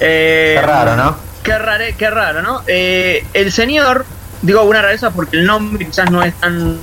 [0.00, 1.16] Eh, Qué raro, ¿no?
[1.42, 2.62] Qué, rare- qué raro, ¿no?
[2.66, 4.04] Eh, el señor,
[4.42, 6.78] digo una rareza porque el nombre quizás no es tan,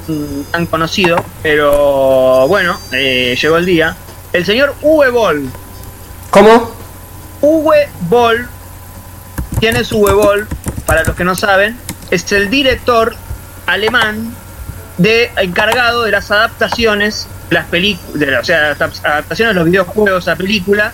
[0.52, 3.96] tan conocido, pero bueno, eh, llegó el día.
[4.34, 5.50] El señor Uwe Boll.
[6.32, 6.76] ¿Cómo?
[7.42, 8.48] Uwe Boll,
[9.60, 10.48] ¿quién es Uwe Boll?
[10.86, 11.78] Para los que no saben,
[12.12, 13.16] es el director
[13.68, 14.34] alemán
[14.98, 20.36] de encargado de las adaptaciones las películas, o sea, adap- adaptaciones de los videojuegos a
[20.36, 20.94] película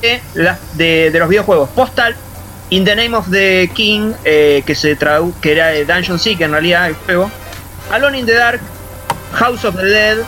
[0.00, 1.68] de, las- de- de los videojuegos.
[1.70, 2.14] Postal,
[2.70, 6.40] In the Name of the King, eh, que se tradu que era de Dungeon Seek
[6.42, 7.30] en realidad el juego,
[7.90, 8.60] Alone in the Dark,
[9.34, 10.18] House of the Dead,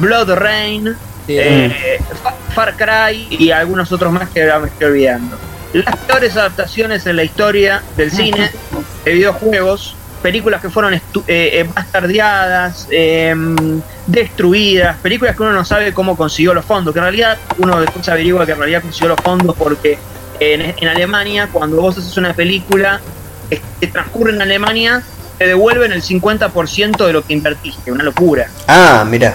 [0.00, 0.94] Blood Rain,
[1.26, 5.36] eh, Fa- Far Cry y algunos otros más que ahora me estoy olvidando.
[5.72, 8.50] Las peores adaptaciones en la historia del cine,
[9.04, 13.34] de videojuegos, películas que fueron estu- eh, eh, bastardeadas, eh,
[14.06, 18.08] destruidas, películas que uno no sabe cómo consiguió los fondos, que en realidad uno después
[18.08, 19.98] averigua que en realidad consiguió los fondos porque
[20.40, 23.00] en, en Alemania, cuando vos haces una película
[23.80, 25.02] que transcurre en Alemania,
[25.38, 28.48] te devuelven el 50% de lo que invertiste, una locura.
[28.66, 29.34] Ah, mira.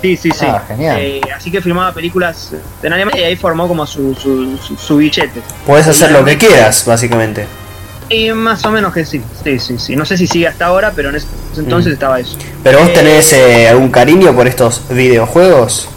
[0.00, 0.46] Sí, sí, sí.
[0.48, 0.96] Ah, genial.
[0.98, 4.96] Eh, así que filmaba películas en Alemania y ahí formó como su, su, su, su
[4.96, 5.42] billete.
[5.66, 7.46] Puedes hacer lo que quieras, básicamente.
[8.10, 9.96] Y más o menos que sí, sí, sí, sí.
[9.96, 11.94] No sé si sigue hasta ahora, pero en ese entonces Mm.
[11.94, 12.36] estaba eso.
[12.62, 15.88] ¿Pero vos Eh, tenés eh, algún cariño por estos videojuegos?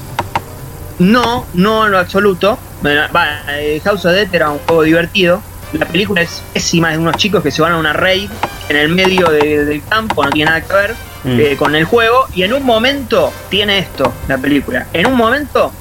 [0.99, 2.57] No, no en lo absoluto.
[2.83, 5.41] Bueno, va, eh, House of Dead era un juego divertido.
[5.73, 8.29] La película es pésima, es de unos chicos que se van a una raid
[8.69, 11.39] en el medio de- del campo, no tiene nada que ver Mm.
[11.39, 12.25] eh, con el juego.
[12.35, 14.85] Y en un momento tiene esto, la película.
[14.93, 15.71] En un momento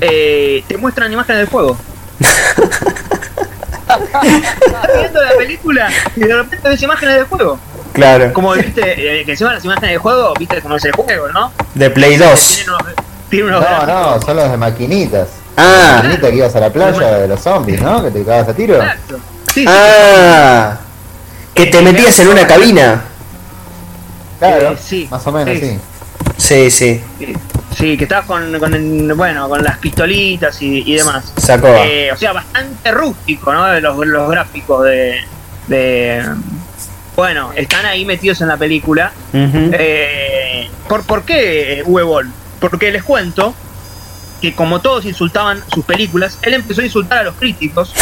[0.00, 1.76] eh, te muestran imágenes del juego.
[4.04, 7.58] Estás viendo la película y de repente ves imágenes del juego.
[7.92, 8.32] Claro.
[8.32, 11.52] Como viste, eh, que encima las imágenes del juego, viste cómo es el juego, ¿no?
[11.74, 12.54] De Play 2.
[12.56, 12.84] Tiene unos,
[13.30, 15.28] tiene unos No, no, son los de maquinitas.
[15.56, 18.02] Ah, que ibas a la playa de los zombies, ¿no?
[18.02, 18.76] Que te cagabas a tiro.
[18.76, 19.18] Exacto.
[19.54, 19.66] Sí, sí.
[19.68, 20.76] ah.
[21.54, 23.02] Que te metías en una cabina.
[24.38, 25.78] Claro, Eh, sí, más o menos, sí.
[26.36, 26.70] sí.
[26.70, 26.70] Sí,
[27.18, 27.34] sí.
[27.76, 31.32] Sí, que estabas con, con bueno, con las pistolitas y, y demás.
[31.36, 31.68] Sacó.
[31.84, 33.78] Eh, o sea, bastante rústico, ¿no?
[33.80, 35.20] Los, los gráficos de,
[35.68, 36.24] de-
[37.14, 39.12] Bueno, están ahí metidos en la película.
[39.34, 42.30] Eh, ¿por, ¿Por qué Uwe Boll?
[42.60, 43.54] Porque les cuento
[44.40, 47.92] que como todos insultaban sus películas, él empezó a insultar a los críticos.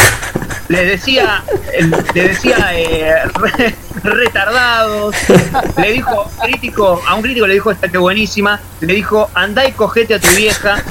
[0.68, 1.42] Les decía,
[2.14, 5.14] le decía eh, re- retardados.
[5.76, 8.60] Le dijo crítico, a un crítico le dijo esta que buenísima.
[8.80, 10.82] Le dijo andá y cogete a tu vieja.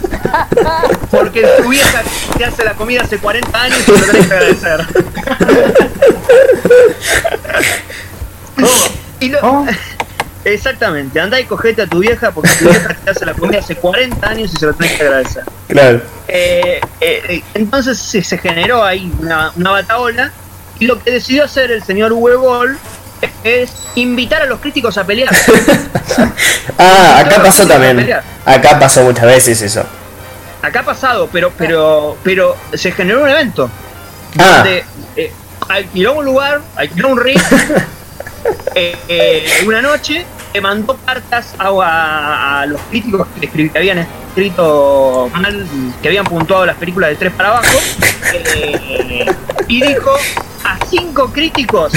[1.11, 2.01] Porque tu vieja
[2.37, 4.87] te hace la comida hace 40 años y te lo tenés que agradecer.
[9.19, 9.65] Y lo- ¿Cómo?
[10.45, 13.75] Exactamente, andá y cogete a tu vieja porque tu vieja te hace la comida hace
[13.75, 15.43] 40 años y se lo tenés que agradecer.
[15.67, 16.01] Claro.
[16.27, 20.31] Eh, eh, entonces se, se generó ahí una, una bataola
[20.79, 22.77] y lo que decidió hacer el señor Boll
[23.43, 25.33] es invitar a los críticos a pelear.
[26.77, 28.13] Ah, acá pasó también.
[28.45, 29.83] Acá pasó muchas veces eso.
[30.61, 33.69] Acá ha pasado, pero pero pero se generó un evento
[34.39, 35.31] Ah, donde eh,
[35.69, 37.39] alquiló un lugar, alquiló un ring
[38.75, 45.67] eh, eh, una noche, le mandó cartas a, los críticos que, habían escrito mal,
[46.01, 47.77] que habían puntuado las películas de tres para abajo,
[48.33, 49.25] eh,
[49.67, 50.11] y dijo
[50.63, 51.93] a cinco críticos,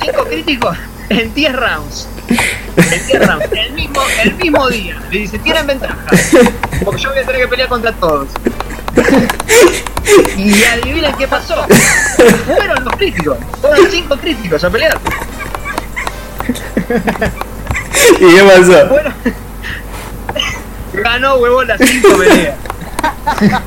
[0.00, 0.76] cinco críticos
[1.08, 2.08] en 10 rounds.
[2.76, 5.00] En 10 rounds, el mismo, el mismo día.
[5.10, 5.96] Le dice, tienen ventaja.
[6.84, 8.28] Porque yo voy a tener que pelear contra todos.
[10.36, 11.66] Y adivinen qué pasó.
[12.46, 13.38] Fueron los críticos.
[13.60, 14.98] Fueron cinco críticos a pelear.
[18.10, 18.86] ¿Y qué pasó?
[18.88, 19.12] Bueno,
[20.92, 22.54] ganó huevón las cinco peleas.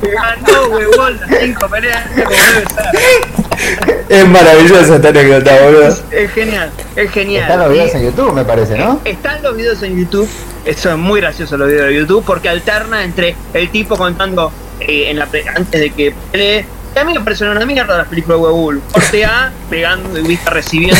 [0.02, 4.06] Ganó huevón las cinco peleas como debe ser.
[4.08, 5.88] Es maravillosa esta anécdota, boludo.
[5.88, 7.42] Es, es genial, es genial.
[7.42, 9.00] Están los videos en YouTube, me parece, ¿no?
[9.04, 10.28] Están los videos en YouTube,
[10.64, 15.10] eso es muy gracioso los videos de YouTube, porque alterna entre el tipo contando eh,
[15.10, 16.64] en la pre- antes de que pelee.
[16.94, 18.82] a mí me parecieron una mierda las películas de Huevull.
[18.92, 20.96] Corte A, pegando y viste recibiendo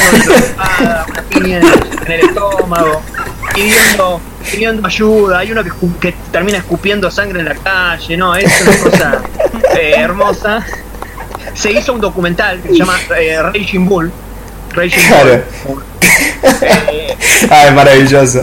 [0.81, 3.03] una una piña en el estómago,
[3.57, 5.39] pidiendo, pidiendo ayuda.
[5.39, 5.63] Hay uno
[6.01, 9.23] que, termina escupiendo sangre en la calle, no, es una cosa
[9.81, 10.65] eh, hermosa.
[11.55, 14.13] Se hizo un documental que se llama eh, Raging Bull.
[14.75, 15.43] Raging Claro.
[15.65, 15.83] Bull.
[16.63, 17.17] Eh,
[17.51, 18.41] Ah, es maravilloso.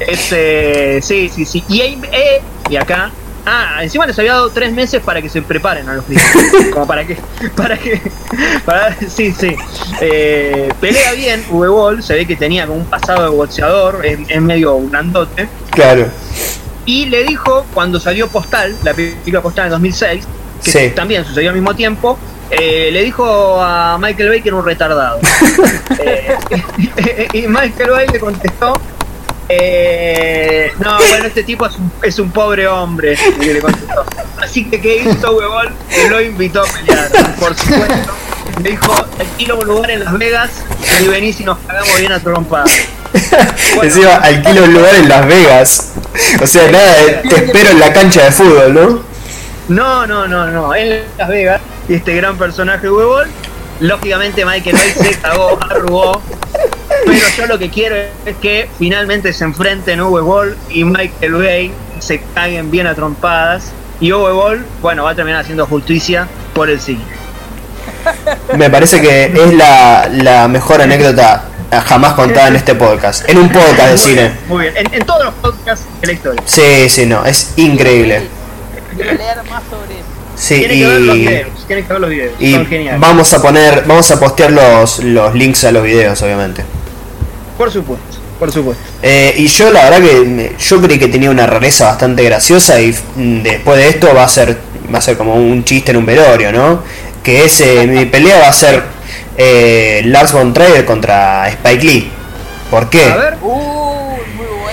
[0.00, 1.64] este, sí, sí, sí.
[1.68, 3.10] Y, eh, y acá.
[3.46, 6.24] Ah, encima les había dado tres meses para que se preparen a los días.
[6.72, 7.18] Como para que.
[7.54, 8.00] Para que.
[8.64, 9.54] Para, sí, sí.
[10.00, 12.02] Eh, pelea bien, V-Ball.
[12.02, 14.04] Se ve que tenía como un pasado de boxeador.
[14.04, 15.46] Es, es medio grandote.
[15.70, 16.08] Claro.
[16.86, 20.24] Y le dijo, cuando salió Postal, la película Postal en 2006,
[20.62, 20.90] que Sí.
[20.94, 22.18] también sucedió al mismo tiempo,
[22.50, 25.18] eh, le dijo a Michael Bay que era un retardado.
[25.98, 26.36] Eh,
[27.32, 28.74] y Michael Bay le contestó,
[29.48, 34.04] eh, no, bueno, este tipo es un, es un pobre hombre, y le contestó.
[34.42, 35.74] Así que, ¿qué hizo Huevón?
[36.10, 38.12] Lo invitó a pelear, por supuesto.
[38.62, 40.50] Le dijo, alquilo un lugar en Las Vegas
[41.00, 42.70] y venís y nos cagamos bien a trompadas.
[43.74, 43.82] Bueno.
[43.82, 45.92] Encima alquilo un lugar en Las Vegas.
[46.40, 49.02] O sea, nada, de, te espero en la cancha de fútbol, ¿no?
[49.68, 50.74] No, no, no, no.
[50.74, 53.28] En Las Vegas, y este gran personaje huevón,
[53.80, 56.22] lógicamente Michael Bay se cagó, arrugó.
[57.06, 61.72] Pero yo lo que quiero es que finalmente se enfrenten Uwe Boll y Michael Bay,
[61.98, 63.64] se caguen bien a trompadas.
[64.00, 67.04] Y Uwe Boll, bueno, va a terminar haciendo justicia por el cine.
[68.56, 71.44] Me parece que es la, la mejor anécdota
[71.86, 73.28] jamás contada en este podcast.
[73.28, 74.14] En un podcast de Muy cine.
[74.22, 76.42] bien, Muy bien, en, en todos los podcasts de la historia.
[76.46, 78.28] Sí, sí, no, es increíble.
[78.94, 80.13] Quiero leer más sobre eso.
[80.36, 83.00] Sí, Tienen que ver los y, videos, tienen que ver los videos, y son geniales.
[83.00, 86.64] vamos a poner, vamos a postear los, los links a los videos, obviamente.
[87.56, 88.04] Por supuesto,
[88.38, 88.82] por supuesto.
[89.02, 92.80] Eh, y yo la verdad que me- yo creí que tenía una rareza bastante graciosa
[92.80, 94.58] y mm, después de esto va a ser
[94.92, 96.82] va a ser como un chiste en un velorio, ¿no?
[97.22, 98.82] Que es eh, mi pelea va a ser
[99.36, 102.10] eh, Lars von Trier contra Spike Lee.
[102.70, 103.04] ¿Por qué?
[103.04, 103.52] A ver, Uy,
[104.36, 104.68] muy bueno.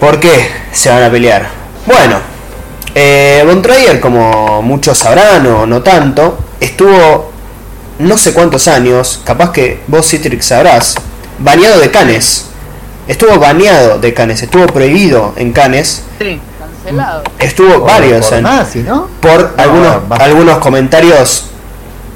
[0.00, 1.46] ¿Por qué se van a pelear?
[1.86, 2.20] Bueno,
[3.00, 7.30] eh, Von Trier, como muchos sabrán o no tanto, estuvo
[8.00, 10.94] no sé cuántos años, capaz que vos Citrix sabrás,
[11.38, 12.46] baneado de Canes.
[13.06, 16.40] Estuvo baneado de Canes, estuvo prohibido en Canes, sí.
[16.58, 17.22] Cancelado.
[17.38, 19.08] estuvo Por- varios por nazi, ¿no?
[19.20, 21.44] por No, algunos, algunos comentarios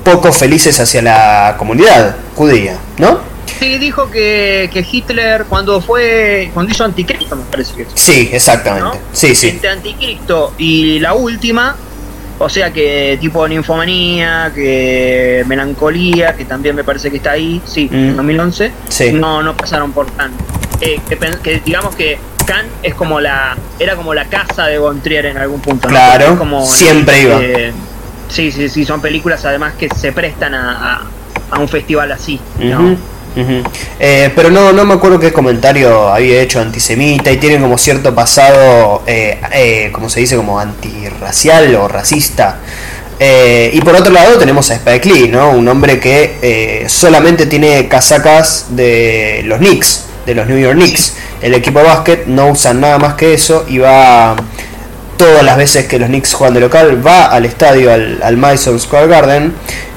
[0.04, 3.18] poco felices hacia la comunidad judía, ¿no?
[3.46, 7.88] Sí, dijo que, que Hitler cuando fue, cuando hizo Anticristo, me parece que es.
[7.94, 8.84] Sí, exactamente.
[8.88, 8.94] ¿no?
[9.12, 9.50] Sí, sí.
[9.50, 11.76] Entre Anticristo y la última,
[12.38, 17.88] o sea que tipo ninfomanía, que melancolía, que también me parece que está ahí, sí,
[17.90, 17.94] Mm.
[17.94, 19.12] en 2011, Sí.
[19.12, 20.38] no, no pasaron por Cannes.
[20.80, 25.26] Eh, que, que digamos que Cannes es como la, era como la casa de Gontrier
[25.26, 25.86] en algún punto.
[25.86, 25.92] ¿no?
[25.94, 27.38] Claro, es como, siempre iba.
[27.40, 27.72] eh,
[28.28, 31.02] sí, sí, sí, son películas además que se prestan a, a-
[31.52, 32.40] a un festival así.
[32.58, 32.96] ¿no?
[33.98, 38.14] Eh, pero no, no me acuerdo qué comentario había hecho antisemita y tiene como cierto
[38.14, 42.58] pasado, eh, eh, como se dice, como antirracial o racista.
[43.18, 45.50] Eh, y por otro lado tenemos a Spike Lee, ¿no?
[45.50, 51.14] Un hombre que solamente tiene casacas de los Knicks, de los New York Knicks.
[51.40, 54.36] El equipo de básquet no usa nada más que eso y va
[55.16, 58.78] todas las veces que los Knicks juegan de local, va al estadio, al, al Madison
[58.80, 59.54] Square Garden.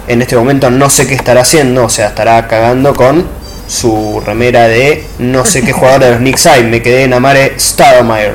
[0.08, 3.26] En este momento no sé qué estará haciendo, o sea, estará cagando con
[3.68, 6.64] su remera de no sé qué jugador de los Knicks hay.
[6.64, 8.34] Me quedé en Amare Stoudemire,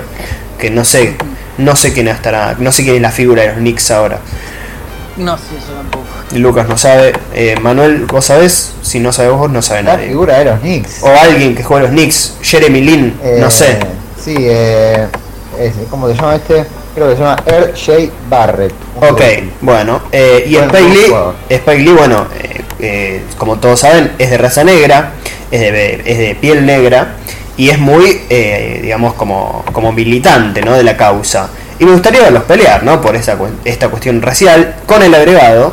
[0.58, 1.14] que no sé,
[1.58, 4.18] no sé quién estará, no sé quién es la figura de los Knicks ahora.
[5.16, 6.06] No sé, yo tampoco.
[6.34, 10.08] Lucas no sabe, eh, Manuel, vos sabés, si no sabés vos, no sabe La nadie.
[10.08, 11.02] figura de los Knicks.
[11.02, 13.78] O alguien que juega a los Knicks, Jeremy Lin, Eh, no sé.
[14.24, 15.06] Sí, eh,
[15.58, 16.64] es- ¿cómo se llama este?
[16.95, 18.12] Creo que se llama R.J.
[18.28, 18.74] Barrett.
[19.01, 19.22] Ok,
[19.61, 21.12] bueno, eh, y Spike Lee.
[21.49, 25.12] Spike Lee, bueno, eh, eh, como todos saben, es de raza negra,
[25.51, 27.16] es de, es de piel negra
[27.57, 30.74] y es muy, eh, digamos, como, como militante ¿no?
[30.74, 31.51] de la causa.
[31.78, 33.01] Y me gustaría verlos pelear, ¿no?
[33.01, 35.70] Por esa, esta cuestión racial, con el agregado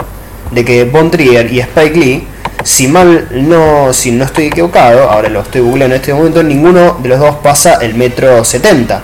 [0.51, 2.28] de que Von Trier y Spike Lee,
[2.63, 6.97] si mal no, si no estoy equivocado, ahora lo estoy googleando en este momento, ninguno
[7.01, 9.01] de los dos pasa el metro 70.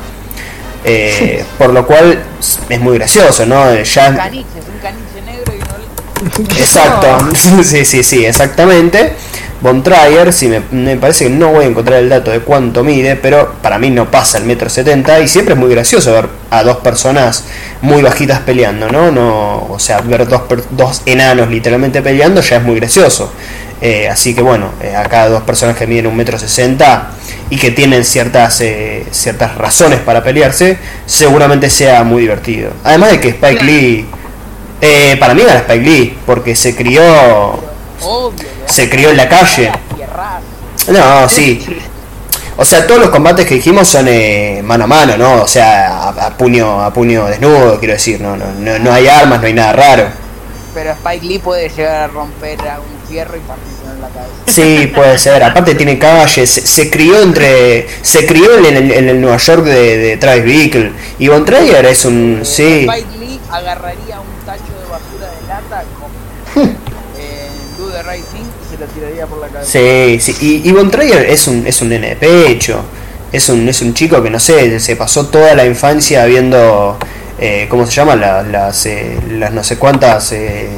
[0.85, 2.21] Eh, por lo cual
[2.69, 3.81] es muy gracioso, ¿no?
[3.81, 5.59] Ya Caniche, es un caniche negro y
[6.53, 7.29] no Exacto,
[7.63, 9.13] sí, sí, sí, exactamente.
[9.63, 12.83] Von Trier, si me, me parece que no voy a encontrar el dato de cuánto
[12.83, 16.27] mide, pero para mí no pasa el metro setenta y siempre es muy gracioso ver
[16.49, 17.45] a dos personas
[17.81, 19.09] muy bajitas peleando, ¿no?
[19.09, 20.41] no o sea, ver dos,
[20.71, 23.31] dos enanos literalmente peleando ya es muy gracioso.
[23.79, 27.11] Eh, así que bueno, eh, acá dos personas que miden un metro sesenta
[27.49, 32.71] y que tienen ciertas, eh, ciertas razones para pelearse, seguramente sea muy divertido.
[32.83, 34.05] Además de que Spike Lee,
[34.81, 37.72] eh, para mí era Spike Lee, porque se crió,
[38.65, 39.71] se crió en la calle.
[40.87, 41.65] No, sí.
[42.55, 45.41] O sea, todos los combates que dijimos son eh, mano a mano, ¿no?
[45.41, 49.07] O sea, a, a puño a puño desnudo, quiero decir, no, no, no, no hay
[49.07, 50.07] armas, no hay nada raro.
[50.73, 54.33] Pero Spike Lee puede llegar a romper a un fierro y partirse en la cabeza.
[54.47, 55.43] Sí, puede ser.
[55.43, 59.63] Aparte tiene calle, se, se crió entre, se crió en el, en el Nueva York
[59.63, 60.91] de, de Travis Bickle.
[61.19, 65.83] Y Von Trier es un, sí, Spike Lee agarraría un tacho de basura de lata
[65.99, 66.77] con
[69.63, 70.61] sí, sí.
[70.63, 72.83] Y, Von Trier es un, es un nene de pecho.
[73.31, 76.97] Es un, es un chico que no sé, se pasó toda la infancia viendo,
[77.39, 78.15] eh, ¿cómo se llama?
[78.15, 80.69] La- las, eh, las no sé cuántas eh,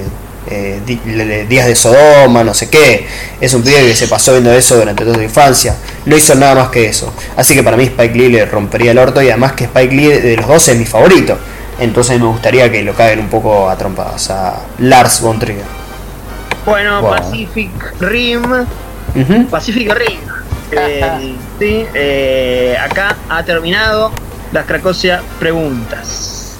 [0.50, 3.06] eh, días de Sodoma, no sé qué.
[3.42, 5.76] Es un pibe que se pasó viendo eso durante toda su infancia.
[6.06, 7.14] No hizo nada más que eso.
[7.36, 10.08] Así que para mí Spike Lee le rompería el orto y además que Spike Lee
[10.22, 11.38] de los dos es mi favorito.
[11.78, 15.85] Entonces me gustaría que lo caguen un poco a trompadas a Lars von Trier.
[16.66, 17.02] Bueno.
[17.02, 18.42] Pacific Rim.
[19.50, 20.20] Pacific Rim.
[20.72, 24.12] Eh, sí, eh, acá ha terminado
[24.52, 26.58] las Cracosia preguntas.